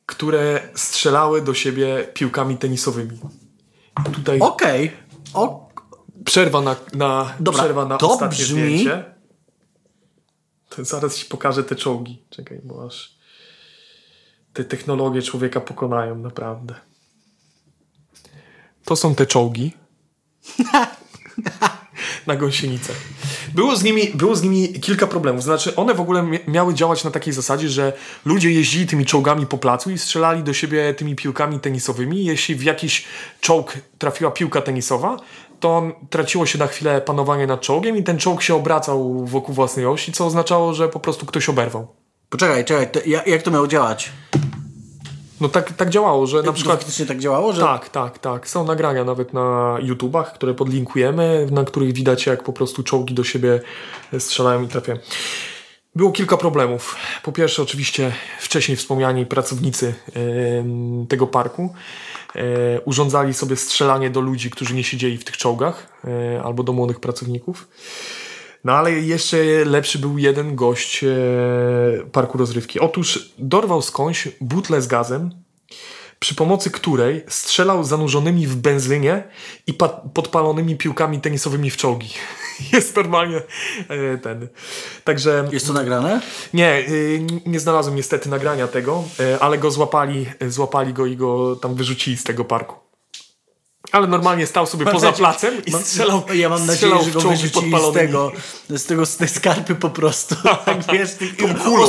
[0.06, 3.18] które strzelały do siebie piłkami tenisowymi.
[4.12, 4.92] Tutaj Okej.
[5.34, 5.68] O,
[6.24, 9.04] Przerwa na, na, Dobra, przerwa na to ostatnie brzmi- zdjęcie.
[10.68, 12.22] To zaraz ci pokażę te czołgi.
[12.30, 13.14] Czekaj, bo aż
[14.52, 16.74] te technologie człowieka pokonają, naprawdę.
[18.84, 19.72] To są te czołgi.
[22.26, 22.92] na gąsienicę.
[23.54, 25.42] Było z, nimi, było z nimi kilka problemów.
[25.42, 27.92] Znaczy, one w ogóle mia- miały działać na takiej zasadzie, że
[28.24, 32.24] ludzie jeździli tymi czołgami po placu i strzelali do siebie tymi piłkami tenisowymi.
[32.24, 33.04] Jeśli w jakiś
[33.40, 35.16] czołg trafiła piłka tenisowa,
[35.60, 39.86] to traciło się na chwilę panowanie nad czołgiem i ten czołg się obracał wokół własnej
[39.86, 41.86] osi, co oznaczało, że po prostu ktoś oberwał.
[42.30, 42.90] poczekaj, czekaj.
[42.90, 44.10] To, jak to miało działać?
[45.42, 47.62] No tak, tak działało, że na przykład faktycznie tak działało, że...
[47.62, 48.48] Tak, tak, tak.
[48.48, 53.24] Są nagrania nawet na YouTubach, które podlinkujemy, na których widać jak po prostu czołgi do
[53.24, 53.60] siebie
[54.18, 54.98] strzelają i trafiają.
[55.94, 56.96] Było kilka problemów.
[57.22, 61.74] Po pierwsze, oczywiście wcześniej wspomniani pracownicy em, tego parku
[62.36, 66.72] e, urządzali sobie strzelanie do ludzi, którzy nie siedzieli w tych czołgach, e, albo do
[66.72, 67.68] młodych pracowników.
[68.64, 71.08] No ale jeszcze lepszy był jeden gość e,
[72.12, 72.80] parku rozrywki.
[72.80, 75.30] Otóż dorwał skądś butlę z gazem,
[76.18, 79.22] przy pomocy której strzelał zanurzonymi w benzynie
[79.66, 82.08] i pa- podpalonymi piłkami tenisowymi w czołgi.
[82.72, 83.42] Jest normalnie
[83.88, 84.48] e, ten.
[85.04, 86.20] Także Jest to nagrane?
[86.54, 91.16] nie, y, nie znalazłem niestety nagrania tego, e, ale go złapali, e, złapali go i
[91.16, 92.91] go tam wyrzucili z tego parku.
[93.92, 97.10] Ale normalnie stał sobie Mam poza nadzieję- placem i mam- strzelał, Ja mam nadzieję, że
[97.10, 98.32] go wyrzucili z tego,
[98.70, 100.34] z tego, z tej skarpy po prostu.
[100.64, 101.86] Tak, wiesz, ty, Tą kulą.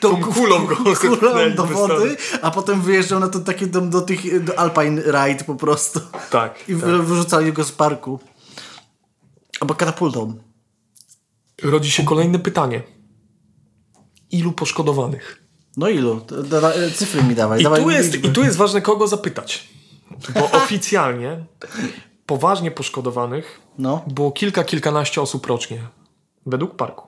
[0.00, 4.00] tą, Tą kulą go kulą do wody, a potem wyjeżdżał na to takie do, do
[4.00, 6.00] tych, do Alpine Ride po prostu.
[6.30, 6.68] Tak.
[6.68, 6.80] I tak.
[6.84, 8.20] wy- wyrzucali go z parku.
[9.60, 10.34] Albo katapultą.
[11.62, 12.82] Rodzi się kolejne pytanie.
[14.30, 15.42] Ilu poszkodowanych?
[15.76, 16.20] No ilu?
[16.94, 17.60] Cyfry mi dawaj.
[17.60, 18.28] I dawaj tu, jest, liczby.
[18.28, 19.68] I tu jest ważne, kogo zapytać.
[20.34, 21.44] Bo oficjalnie
[22.26, 24.04] poważnie poszkodowanych No.
[24.06, 25.78] było kilka, kilkanaście osób rocznie,
[26.46, 27.06] według parku.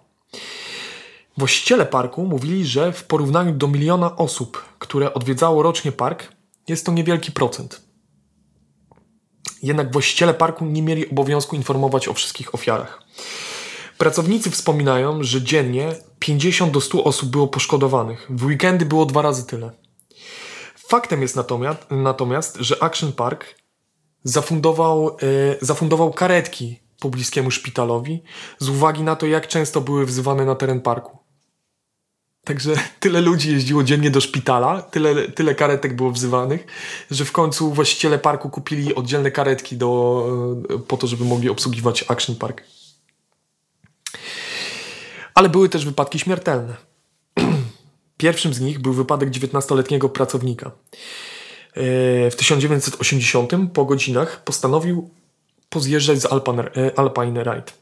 [1.39, 6.33] Właściciele parku mówili, że w porównaniu do miliona osób, które odwiedzało rocznie park,
[6.69, 7.81] jest to niewielki procent.
[9.63, 13.03] Jednak właściciele parku nie mieli obowiązku informować o wszystkich ofiarach.
[13.99, 18.27] Pracownicy wspominają, że dziennie 50 do 100 osób było poszkodowanych.
[18.31, 19.71] W weekendy było dwa razy tyle.
[20.89, 23.55] Faktem jest natomiast, natomiast że Action Park
[24.25, 25.15] zafundował, e,
[25.61, 28.23] zafundował karetki pobliskiemu szpitalowi
[28.59, 31.19] z uwagi na to, jak często były wzywane na teren parku.
[32.45, 36.67] Także tyle ludzi jeździło dziennie do szpitala, tyle, tyle karetek było wzywanych,
[37.11, 40.25] że w końcu właściciele parku kupili oddzielne karetki do,
[40.75, 42.63] e, po to, żeby mogli obsługiwać Action Park.
[45.35, 46.77] Ale były też wypadki śmiertelne.
[48.19, 50.67] Pierwszym z nich był wypadek 19-letniego pracownika.
[50.67, 50.71] E,
[52.31, 55.11] W 1980 po godzinach postanowił
[55.69, 57.73] pozjeżdżać z Alpine, e, Alpine Ride.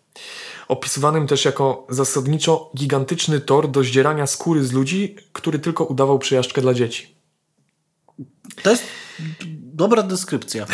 [0.69, 6.61] Opisywanym też jako zasadniczo gigantyczny tor do zdzierania skóry z ludzi, który tylko udawał przejażdżkę
[6.61, 7.17] dla dzieci.
[8.63, 8.85] To jest
[9.51, 10.67] dobra deskrypcja.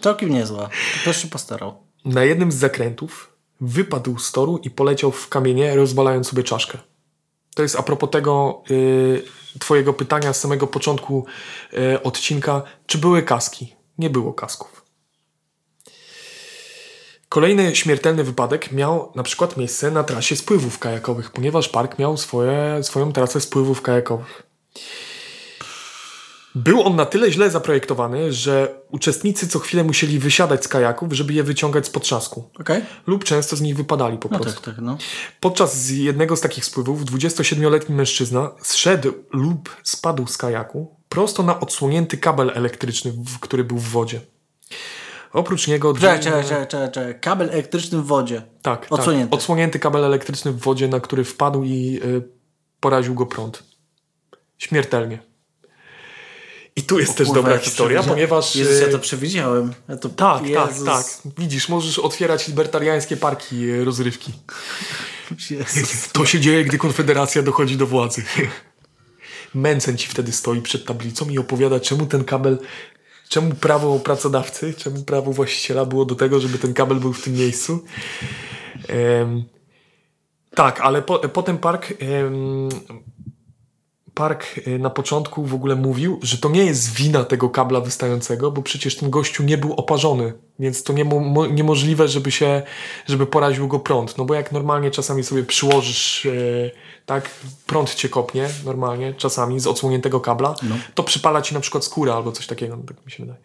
[0.00, 0.68] Całkiem niezła.
[1.02, 1.74] Ktoś się postarał.
[2.04, 6.78] Na jednym z zakrętów wypadł z toru i poleciał w kamienie, rozwalając sobie czaszkę.
[7.54, 9.22] To jest a propos tego y,
[9.58, 11.26] twojego pytania z samego początku
[11.72, 13.74] y, odcinka, czy były kaski?
[13.98, 14.82] Nie było kasków.
[17.28, 22.82] Kolejny śmiertelny wypadek miał na przykład miejsce na trasie spływów kajakowych, ponieważ park miał swoje,
[22.82, 24.42] swoją trasę spływów kajakowych.
[26.54, 31.32] Był on na tyle źle zaprojektowany, że uczestnicy co chwilę musieli wysiadać z kajaków, żeby
[31.32, 32.50] je wyciągać z potrzasku.
[32.60, 32.82] Okej?
[33.06, 34.60] Lub często z nich wypadali po No prostu.
[34.60, 34.98] tak, tak, no.
[35.40, 42.18] Podczas jednego z takich spływów 27-letni mężczyzna zszedł lub spadł z kajaku prosto na odsłonięty
[42.18, 44.20] kabel elektryczny, który był w wodzie.
[45.32, 45.94] Oprócz niego...
[45.94, 47.20] Czekaj, czekaj, czekaj, czekaj, czekaj.
[47.20, 48.42] Kabel elektryczny w wodzie.
[48.62, 49.30] Tak, Odsłonięty.
[49.30, 52.22] Tak, odsłonięty kabel elektryczny w wodzie, na który wpadł i y,
[52.80, 53.62] poraził go prąd.
[54.58, 55.31] Śmiertelnie.
[56.76, 58.56] I tu jest też Kurwa, dobra ja to historia, ponieważ...
[58.56, 59.72] Jezus, ja y, to przewidziałem.
[59.88, 60.08] Ja to...
[60.08, 60.84] tak, Jezus.
[60.84, 61.32] tak, tak.
[61.38, 64.32] Widzisz, możesz otwierać libertariańskie parki y, rozrywki.
[65.50, 66.08] Jezus.
[66.12, 68.22] To się dzieje, gdy Konfederacja dochodzi do władzy.
[69.54, 72.58] Mencen ci wtedy stoi przed tablicą i opowiada, czemu ten kabel,
[73.28, 77.32] czemu prawo pracodawcy, czemu prawo właściciela było do tego, żeby ten kabel był w tym
[77.32, 77.84] miejscu.
[78.88, 79.44] Em,
[80.54, 81.94] tak, ale po, potem park.
[82.00, 82.68] em,
[84.14, 88.50] Park y, na początku w ogóle mówił, że to nie jest wina tego kabla wystającego,
[88.50, 92.62] bo przecież ten gościu nie był oparzony, więc to niemo, mo, niemożliwe, żeby się,
[93.06, 94.18] żeby poraził go prąd.
[94.18, 96.30] No bo jak normalnie czasami sobie przyłożysz, e,
[97.06, 97.30] tak,
[97.66, 100.54] prąd cię kopnie normalnie, czasami z odsłoniętego kabla,
[100.94, 103.40] to przypala ci na przykład skórę albo coś takiego, no, tak mi się wydaje.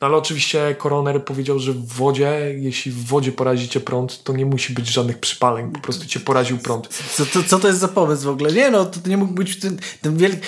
[0.00, 4.46] No ale oczywiście koroner powiedział, że w wodzie, jeśli w wodzie porazicie prąd, to nie
[4.46, 6.88] musi być żadnych przypaleń, po prostu cię poraził prąd.
[6.88, 8.52] Co, to, co to jest za pomysł w ogóle?
[8.52, 10.46] Nie no, to, to nie mógł być ten, ten wielki...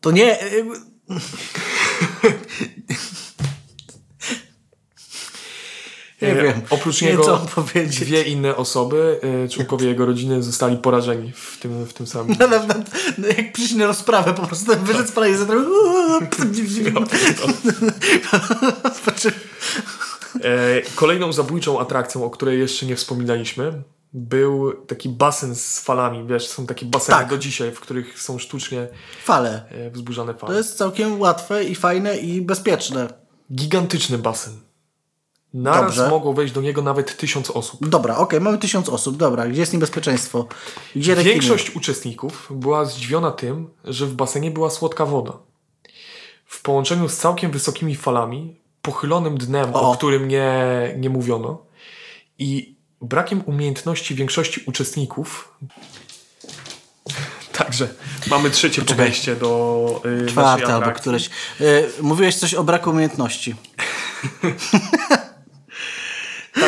[0.00, 0.40] To nie...
[0.40, 0.46] e,
[6.22, 6.60] Nie E, wiem.
[6.70, 7.46] Oprócz niego
[7.86, 12.36] dwie inne osoby, e, członkowie jego rodziny, zostali porażeni w tym, w tym samym.
[12.40, 12.58] No, no,
[13.18, 15.56] no, jak przyszli na rozprawę, po prostu ten wyszedł z pana i zaczął...
[20.44, 26.26] E, kolejną zabójczą atrakcją, o której jeszcze nie wspominaliśmy, był taki basen z falami.
[26.26, 27.28] Wiesz, są takie baseny Tak.
[27.28, 28.88] do dzisiaj, w których są sztucznie
[29.24, 29.62] Fale.
[29.70, 30.56] e, wzburzane To fale.
[30.58, 33.08] jest całkiem łatwe i fajne i bezpieczne.
[33.54, 34.52] Gigantyczny basen.
[35.54, 36.10] Naraz Dobrze.
[36.10, 37.88] mogło wejść do niego nawet tysiąc osób.
[37.88, 40.46] Dobra, okej, mamy tysiąc osób, dobra, gdzie jest niebezpieczeństwo?
[40.96, 41.32] Gdzie rekiny?
[41.32, 45.32] Większość uczestników była zdziwiona tym, że w basenie była słodka woda.
[46.46, 49.96] W połączeniu z całkiem wysokimi falami, pochylonym dnem, o, O.
[49.96, 50.54] którym nie,
[50.98, 51.62] nie mówiono,
[52.38, 55.54] i brakiem umiejętności większości uczestników.
[57.52, 57.88] Także
[58.30, 61.30] mamy trzecie podejście do yy, Czwarte albo któreś.
[61.60, 63.54] Y, mówiłeś coś o braku umiejętności.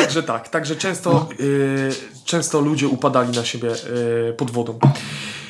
[0.09, 1.45] Także tak, także często, No.
[1.45, 1.91] y,
[2.25, 3.71] często ludzie upadali na siebie
[4.29, 4.79] y, pod wodą.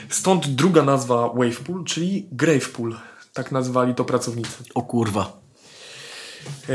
[0.10, 2.96] Stąd druga nazwa wave pool, czyli grave pool.
[3.34, 4.50] Tak nazwali to pracownicy.
[4.76, 5.40] O kurwa.
[6.70, 6.74] E,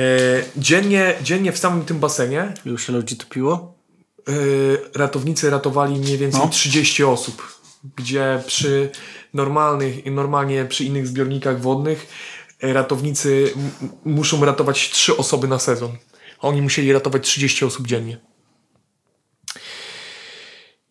[0.57, 3.75] dziennie, dziennie w samym tym basenie Już się ludzi topiło?
[4.29, 4.33] e,
[4.99, 6.49] ratownicy ratowali mniej więcej No.
[6.49, 7.59] 30 osób,
[7.97, 8.91] gdzie przy
[9.35, 12.07] normalnych, normalnie przy innych zbiornikach wodnych
[12.63, 13.53] ratownicy
[14.05, 15.91] muszą ratować 3 osoby na sezon.
[16.41, 18.19] Oni musieli ratować 30 osób dziennie.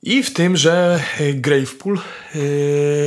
[0.04, 2.40] I w tym, że e, Gravepool e,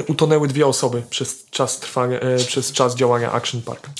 [0.09, 3.91] utonęły dwie osoby przez czas trwania, e, przez czas działania Action Park.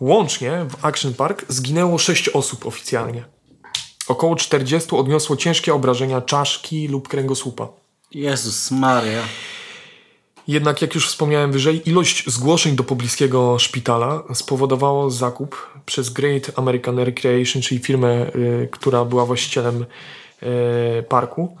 [0.00, 3.24] Łącznie w Action Park zginęło 6 osób oficjalnie.
[4.08, 7.68] Około 40 odniosło ciężkie obrażenia czaszki lub kręgosłupa.
[8.10, 9.22] Jezus Maria.
[10.48, 16.98] Jednak, jak już wspomniałem wyżej, ilość zgłoszeń do pobliskiego szpitala spowodowało zakup przez Great American
[16.98, 19.84] Recreation, czyli firmę, y, która była właścicielem
[20.42, 21.56] y, parku,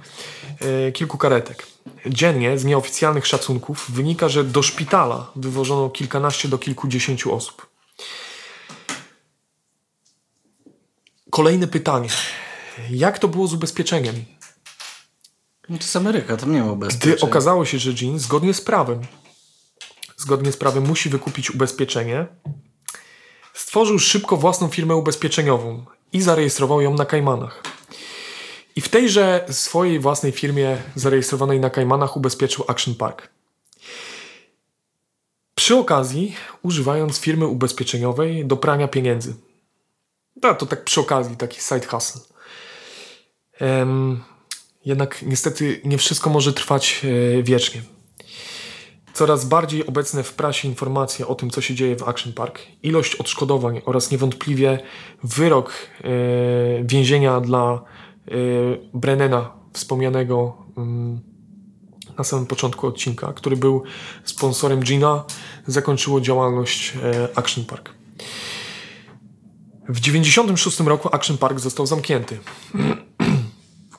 [0.88, 1.66] y, kilku karetek.
[2.06, 7.66] Dziennie z nieoficjalnych szacunków wynika, że do szpitala wywożono kilkanaście do kilkudziesięciu osób.
[11.30, 12.08] Kolejne pytanie.
[12.90, 14.14] Jak to było z ubezpieczeniem?
[15.68, 17.16] No to jest Ameryka, tam nie ma Gdy ubezpieczenia.
[17.22, 19.00] okazało się, że Jean zgodnie z prawem,
[20.16, 22.26] zgodnie z prawem musi wykupić ubezpieczenie,
[23.54, 27.62] stworzył szybko własną firmę ubezpieczeniową i zarejestrował ją na Kajmanach.
[28.76, 33.28] I w tejże swojej własnej firmie zarejestrowanej na Kajmanach ubezpieczył Action Park.
[35.54, 39.34] Przy okazji, używając firmy ubezpieczeniowej do prania pieniędzy.
[40.42, 42.20] No, to tak przy okazji, taki side hustle.
[43.58, 44.24] Em,
[44.84, 47.02] jednak niestety nie wszystko może trwać
[47.38, 47.82] e, wiecznie.
[49.14, 53.14] Coraz bardziej obecne w prasie informacje o tym, co się dzieje w Action Park, ilość
[53.14, 54.78] odszkodowań oraz niewątpliwie
[55.24, 56.08] wyrok e,
[56.84, 57.82] więzienia dla
[58.28, 58.30] e,
[58.94, 61.20] Brennena, wspomnianego mm,
[62.18, 63.82] na samym początku odcinka, który był
[64.24, 65.24] sponsorem Gina,
[65.66, 66.92] zakończyło działalność
[67.34, 67.94] Action Park.
[69.88, 72.38] W 96 roku Action Park został zamknięty.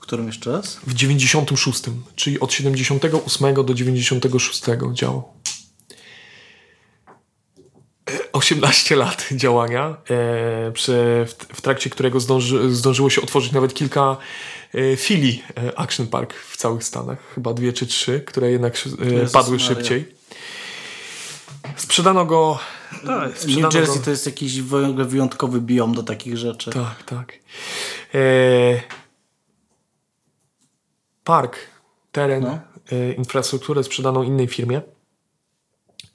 [0.03, 0.75] W którym jeszcze raz?
[0.87, 1.81] W 96,
[2.15, 5.33] czyli od 78 do 96 działał.
[8.09, 10.91] E, 18 lat działania, e, przy,
[11.27, 14.17] w, w trakcie którego zdąży, zdążyło się otworzyć nawet kilka
[14.73, 17.19] e, filii e, Action Park w całych Stanach.
[17.35, 19.67] Chyba dwie czy trzy, które jednak e, Jezus padły Maria.
[19.67, 20.15] szybciej.
[21.75, 22.59] Sprzedano go.
[23.05, 26.71] Tak, New sprzedano Jersey go, to jest jakiś wy- wyjątkowy biom do takich rzeczy.
[26.71, 27.33] Tak, tak.
[28.13, 29.02] E,
[31.23, 31.57] park,
[32.11, 32.59] teren, No.
[32.91, 34.81] e, infrastrukturę sprzedano innej firmie,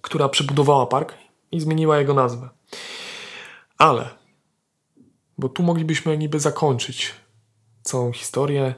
[0.00, 1.14] która przebudowała park
[1.52, 2.48] i zmieniła jego nazwę.
[3.78, 4.09] Ale,
[5.38, 7.14] bo tu moglibyśmy niby zakończyć
[7.82, 8.74] całą historię,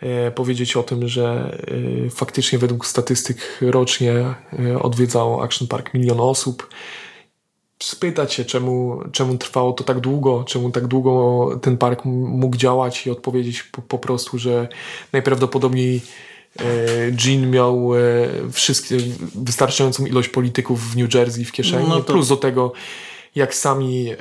[0.00, 1.58] e, powiedzieć o tym, że
[2.06, 6.68] e, faktycznie według statystyk rocznie e, odwiedzało Action Park milion osób,
[7.84, 13.06] spytać się, czemu, czemu trwało to tak długo, czemu tak długo ten park mógł działać
[13.06, 14.68] i odpowiedzieć po, po prostu, że
[15.12, 16.00] najprawdopodobniej
[17.24, 18.00] Jean miał e,
[18.52, 18.96] wszystkie,
[19.34, 22.72] wystarczającą ilość polityków w New Jersey w kieszeni, No to- plus do tego
[23.34, 24.16] jak sami e,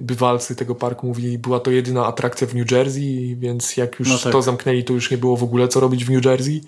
[0.00, 4.18] bywalcy tego parku mówili, była to jedyna atrakcja w New Jersey, więc jak już No
[4.18, 4.32] tak.
[4.32, 6.62] to zamknęli, to już nie było w ogóle co robić w New Jersey.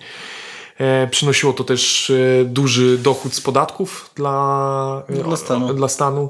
[0.77, 5.73] E, przynosiło to też e, duży dochód z podatków dla, e, Dla stanu.
[5.73, 6.29] dla stanu.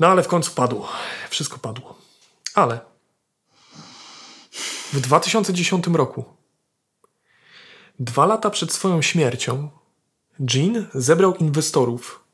[0.00, 0.88] No ale w końcu padło.
[1.30, 1.98] Wszystko padło.
[2.54, 2.80] Ale
[4.92, 6.24] w 2010 roku,
[8.00, 9.70] dwa lata przed swoją śmiercią,
[10.54, 12.24] Jean zebrał inwestorów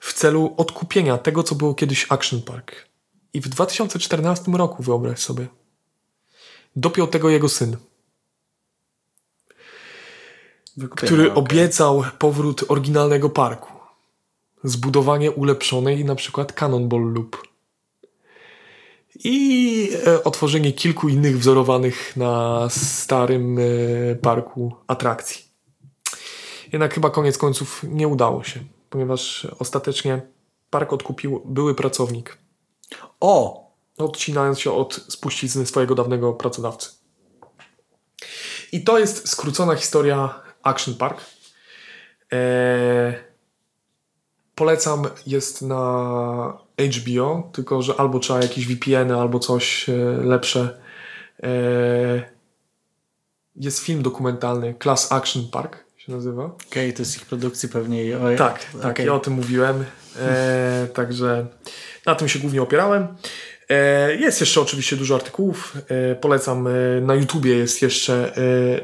[0.00, 2.88] w celu odkupienia tego, co było kiedyś Action Park.
[3.32, 5.46] I w 2014 roku, wyobraź sobie,
[6.76, 7.76] dopiął tego jego syn
[10.76, 11.44] Wykupienia, który okej.
[11.44, 13.72] obiecał powrót oryginalnego parku.
[14.64, 17.42] Zbudowanie ulepszonej na przykład Cannonball Loop.
[19.24, 23.62] I e, otworzenie kilku innych wzorowanych na starym e,
[24.14, 25.44] parku atrakcji.
[26.72, 28.60] Jednak chyba koniec końców nie udało się,
[28.90, 30.22] ponieważ ostatecznie
[30.70, 32.38] park odkupił były pracownik,
[33.20, 33.64] O!
[33.98, 36.90] odcinając się od spuścizny swojego dawnego pracodawcy.
[38.72, 41.20] I to jest skrócona historia Action Park.
[42.30, 43.14] Eee,
[44.54, 45.84] polecam, jest na
[46.78, 49.92] HBO, tylko że albo trzeba jakieś VPN-y, albo coś e,
[50.24, 50.78] lepsze.
[51.42, 52.22] Eee,
[53.56, 56.44] jest film dokumentalny, Class Action Park się nazywa.
[56.44, 58.18] Okej, to jest ich produkcji pewnie.
[58.18, 59.06] Oj, Tak, tak, okej.
[59.06, 59.84] ja o tym mówiłem.
[60.20, 61.46] E, także
[62.06, 63.06] na tym się głównie opierałem.
[63.68, 65.76] E, jest jeszcze oczywiście dużo artykułów.
[65.88, 66.66] E, polecam.
[66.66, 68.40] E, na YouTubie jest jeszcze e,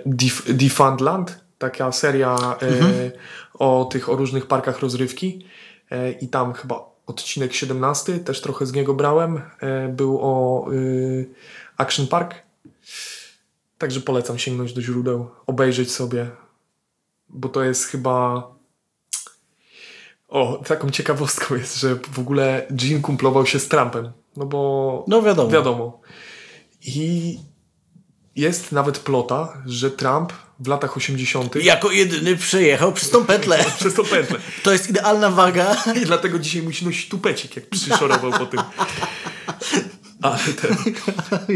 [0.07, 3.11] Def- Defundland, taka seria e,
[3.54, 5.46] o tych o różnych parkach rozrywki.
[5.90, 9.40] E, I tam chyba odcinek 17, też trochę z niego brałem.
[9.61, 10.66] E, był o
[11.76, 12.34] Action Park.
[13.78, 16.30] Także polecam sięgnąć do źródeł, obejrzeć sobie,
[17.28, 18.46] bo to jest chyba
[20.28, 24.12] o, taką ciekawostką jest, że w ogóle Jean kumplował się z Trumpem.
[24.36, 25.50] No bo No wiadomo.
[25.50, 26.00] wiadomo.
[26.86, 27.38] I
[28.37, 31.55] jest nawet plota, że Trump w latach 80.
[31.57, 33.64] Jako jedyny przejechał przez tą petlę.
[33.81, 34.39] przez tą pętlę.
[34.64, 35.76] To jest idealna waga.
[36.03, 38.61] I dlatego dzisiaj musi nosić tupecik, jak przyszorował po tym.
[40.22, 40.76] Ale, ten,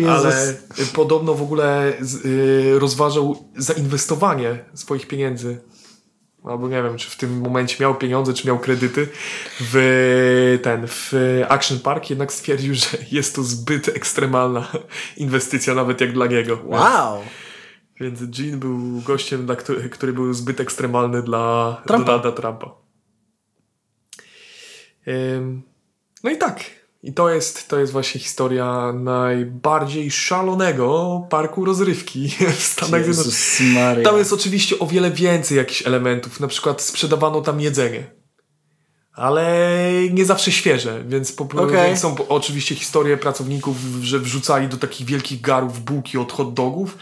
[0.09, 0.55] ale
[0.93, 1.93] podobno w ogóle
[2.25, 5.61] y, rozważał zainwestowanie swoich pieniędzy.
[6.45, 9.09] Albo nie wiem, czy w tym momencie miał pieniądze, czy miał kredyty
[9.61, 11.13] w ten, w
[11.49, 14.73] Action Park, jednak stwierdził, że jest to zbyt ekstremalna
[15.17, 16.59] inwestycja, nawet jak dla niego.
[16.65, 17.23] Wow!
[18.01, 22.05] Więc, więc Gene był gościem, dla, który, który był zbyt ekstremalny dla Trumpa.
[22.05, 22.75] Donalda Trumpa.
[26.25, 26.84] No i tak.
[27.05, 32.29] I to jest, to jest właśnie historia najbardziej szalonego parku rozrywki
[32.59, 34.05] w Stanach Zjednoczonych.
[34.05, 36.41] Tam jest oczywiście o wiele więcej jakichś elementów.
[36.41, 38.11] Na przykład sprzedawano tam jedzenie.
[39.13, 39.69] Ale
[40.11, 45.41] nie zawsze świeże, więc po, więc są oczywiście historie pracowników, że wrzucali do takich wielkich
[45.41, 46.99] garów bułki od hot dogów.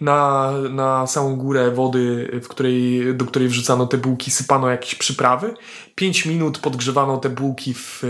[0.00, 5.54] Na, na samą górę wody, w której, do której wrzucano te bułki, sypano jakieś przyprawy.
[5.94, 8.00] 5 minut podgrzewano te bułki w,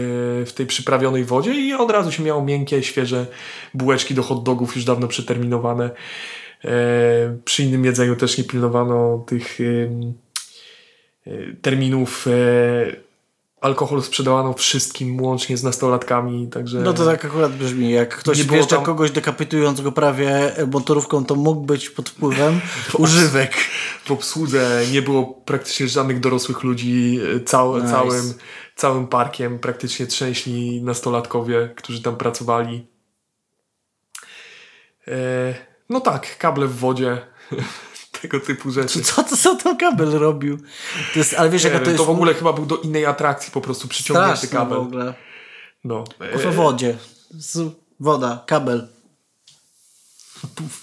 [0.47, 3.27] w tej przyprawionej wodzie i od razu się miało miękkie, świeże
[3.75, 5.91] bułeczki do hot dogów, już dawno przeterminowane.
[6.65, 6.71] E,
[7.45, 12.27] przy innym jedzeniu też nie pilnowano tych e, terminów.
[12.27, 13.08] E,
[13.61, 16.79] alkohol sprzedawano wszystkim, łącznie z nastolatkami, także...
[16.79, 17.91] No to tak akurat brzmi.
[17.91, 22.61] Jak ktoś wjeżdża tam- kogoś dekapitując go prawie motorówką, to mógł być pod wpływem
[22.99, 23.55] używek.
[24.05, 27.91] w obsłudze nie było praktycznie żadnych dorosłych ludzi, e, cał, Nice.
[27.91, 28.35] całym,
[28.77, 32.87] całym parkiem praktycznie trzęśli nastolatkowie, którzy tam pracowali.
[35.09, 35.55] E,
[35.89, 37.19] no tak, kable w wodzie,
[38.23, 39.03] tego typu rzeczy.
[39.03, 40.59] Co to co ten kabel robił?
[41.13, 42.77] To jest, ale wiesz, Nie jaka wiem, to to jest w ogóle chyba był do
[42.77, 44.79] innej atrakcji po prostu przyciągnięty straszne w kabel.
[44.79, 45.15] ogóle.
[45.85, 46.05] No.
[46.39, 46.97] W E, wodzie.
[47.31, 48.89] Z, woda, kabel.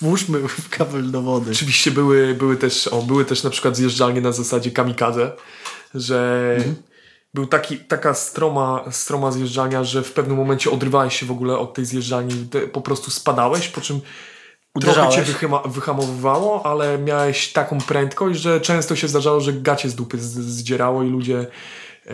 [0.01, 1.51] Włóżmy w kabel do wody.
[1.51, 5.31] Oczywiście były, były, też, o, były też na przykład zjeżdżalnie na zasadzie kamikadze,
[5.95, 6.75] że Mhm.
[7.33, 11.73] był taki, taka stroma, stroma zjeżdżalnia, że w pewnym momencie odrywałeś się w ogóle od
[11.73, 13.99] tej zjeżdżalni, po prostu spadałeś, po czym
[14.81, 15.15] trochę Uderzałeś.
[15.15, 20.17] cię wychyma, wyhamowywało, ale miałeś taką prędkość, że często się zdarzało, że gacie z dupy
[20.17, 21.39] z, zdzierało i ludzie
[22.07, 22.13] e,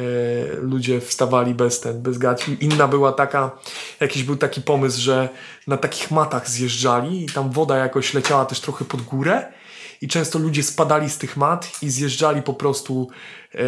[0.55, 2.57] ludzie wstawali bez ten, bez gaci.
[2.59, 3.51] Inna była taka,
[3.99, 5.29] jakiś był taki pomysł, że
[5.67, 9.51] na takich matach zjeżdżali i tam woda jakoś leciała też trochę pod górę
[10.01, 13.07] i często ludzie spadali z tych mat i zjeżdżali po prostu
[13.55, 13.59] e,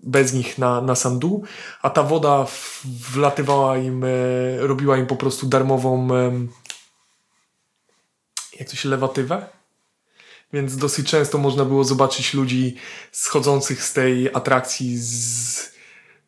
[0.00, 1.44] bez nich na, na sam dół,
[1.82, 2.82] a ta woda w,
[3.12, 4.08] wlatywała im, e,
[4.58, 6.08] robiła im po prostu darmową
[8.62, 9.46] jak to się, lewatywę?
[10.52, 12.76] Więc dosyć często można było zobaczyć ludzi
[13.12, 15.72] schodzących z tej atrakcji z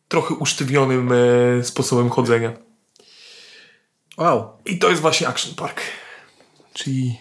[0.07, 2.53] trochę usztywnionym e, sposobem chodzenia.
[4.17, 4.49] Wow.
[4.65, 5.81] I to jest właśnie Action Park.
[6.73, 7.17] Czyli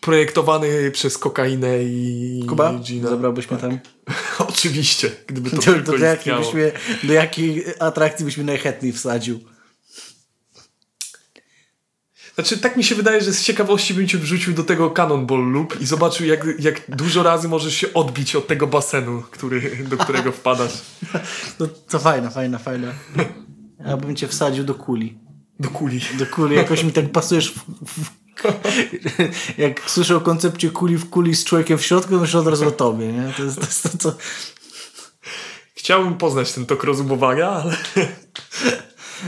[0.00, 3.08] projektowany przez kokainę i Kuba, Gina.
[3.08, 3.78] zabrałbyś mnie tam?
[4.48, 6.72] Oczywiście, gdyby to To, tylko to do, jakiej byśmy,
[7.02, 9.51] do jakiej atrakcji byśmy najchętniej wsadził?
[12.34, 15.80] Znaczy, tak mi się wydaje, że z ciekawości bym cię wrzucił do tego Cannonball Loop
[15.80, 20.32] i zobaczył, jak, jak dużo razy możesz się odbić od tego basenu, który, do którego
[20.32, 20.72] wpadasz.
[21.58, 22.92] No, to fajna, fajna, fajna.
[23.86, 25.18] Ja bym cię wsadził do kuli.
[25.60, 26.00] Do kuli.
[26.18, 28.10] Do kuli jakoś mi tak pasujesz w, w,
[29.58, 32.68] jak słyszę o koncepcie kuli w kuli z człowiekiem w środku, to myślę od razu
[32.68, 33.32] o tobie, nie?
[33.36, 34.14] To jest to, jest to co...
[35.74, 37.76] Chciałbym poznać ten tok rozumowania, ale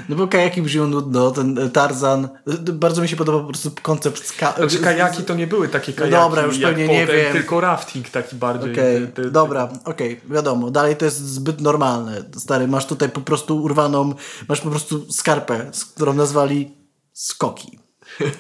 [0.09, 2.29] No bo kajaki brzmią nudno, ten Tarzan.
[2.73, 4.53] Bardzo mi się podoba po prostu koncept ska...
[4.53, 7.33] znaczy, kajaki to nie były takie kajaki dobra, już pewnie nie potem, wiem.
[7.33, 8.73] tylko rafting taki bardziej.
[8.73, 10.71] Okej, Te- te- dobra, okej, wiadomo.
[10.71, 12.25] Dalej to jest zbyt normalne.
[12.37, 14.15] Stary, masz tutaj po prostu urwaną,
[14.49, 16.75] masz po prostu skarpę, którą nazwali
[17.13, 17.85] skoki.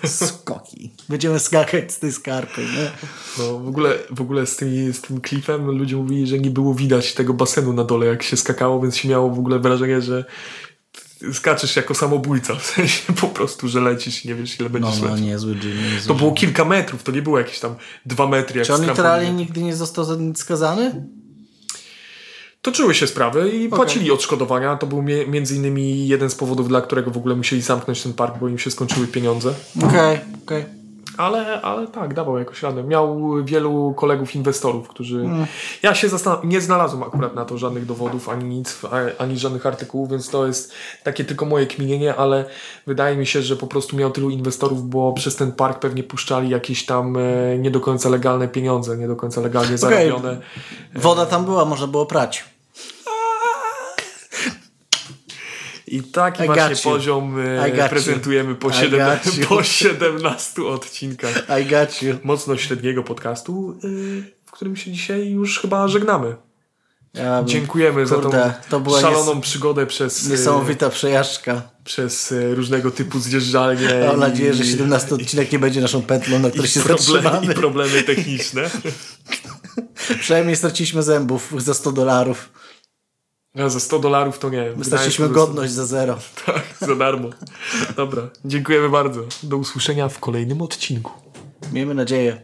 [0.05, 0.93] Skoki.
[1.09, 2.91] Będziemy skakać z tej skarpy, nie?
[3.39, 6.75] No, w ogóle, w ogóle z, tymi, z tym klifem ludzie mówili, że nie było
[6.75, 10.25] widać tego basenu na dole, jak się skakało, więc się miało w ogóle wrażenie, że
[11.33, 15.01] skaczesz jako samobójca, w sensie po prostu, że lecisz i nie wiesz ile No, będziesz
[15.01, 15.55] no, niezły.
[15.55, 17.75] Niezły To było kilka metrów, to nie było jakieś tam
[18.07, 21.05] dwa metry jak Czy on literalnie nigdy nie został za nic skazany?
[22.63, 24.77] Toczyły się sprawy i płacili odszkodowania.
[24.77, 28.13] To był mie- między innymi jeden z powodów, dla którego w ogóle musieli zamknąć ten
[28.13, 29.55] park, bo im się skończyły pieniądze.
[29.83, 30.84] Okej, okej.
[31.17, 32.83] Ale, ale tak, dawał jakoś radę.
[32.83, 35.29] Miał wielu kolegów inwestorów, którzy...
[35.83, 38.81] Ja się zastan- nie znalazłem akurat na to żadnych dowodów, ani nic,
[39.19, 40.73] ani żadnych artykułów, więc to jest
[41.05, 42.45] takie tylko moje kminienie, ale
[42.87, 46.49] wydaje mi się, że po prostu miał tylu inwestorów, bo przez ten park pewnie puszczali
[46.51, 50.37] jakieś tam e, nie do końca legalne pieniądze, nie do końca legalnie zarobione.
[50.95, 52.54] Woda tam była, można było prać.
[55.95, 56.83] I taki I właśnie you.
[56.83, 59.19] poziom e, prezentujemy po, siedem,
[59.49, 62.15] po 17 odcinkach I got you.
[62.25, 66.37] mocno średniego podcastu, y, w którym się dzisiaj już chyba żegnamy.
[67.45, 71.63] Dziękujemy za kurde, tą to była szaloną przygodę przez, y, Niesamowita przejażdżka.
[71.85, 73.89] przez różnego typu zjeżdżalnie.
[74.09, 77.53] Mam nadzieję, że 17 odcinek nie będzie naszą pętlą, na której się problemy.
[77.53, 78.71] I problemy techniczne.
[80.21, 82.51] Przynajmniej straciliśmy zębów za 100 dolarów.
[83.55, 84.75] Ja za 100 dolarów to nie wiem.
[84.75, 86.19] Wystarczyliśmy godność za zero.
[86.47, 87.29] Tak, za darmo.
[87.97, 89.21] Dobra, dziękujemy bardzo.
[89.43, 91.13] Do usłyszenia w kolejnym odcinku.
[91.73, 92.41] Miejmy nadzieję.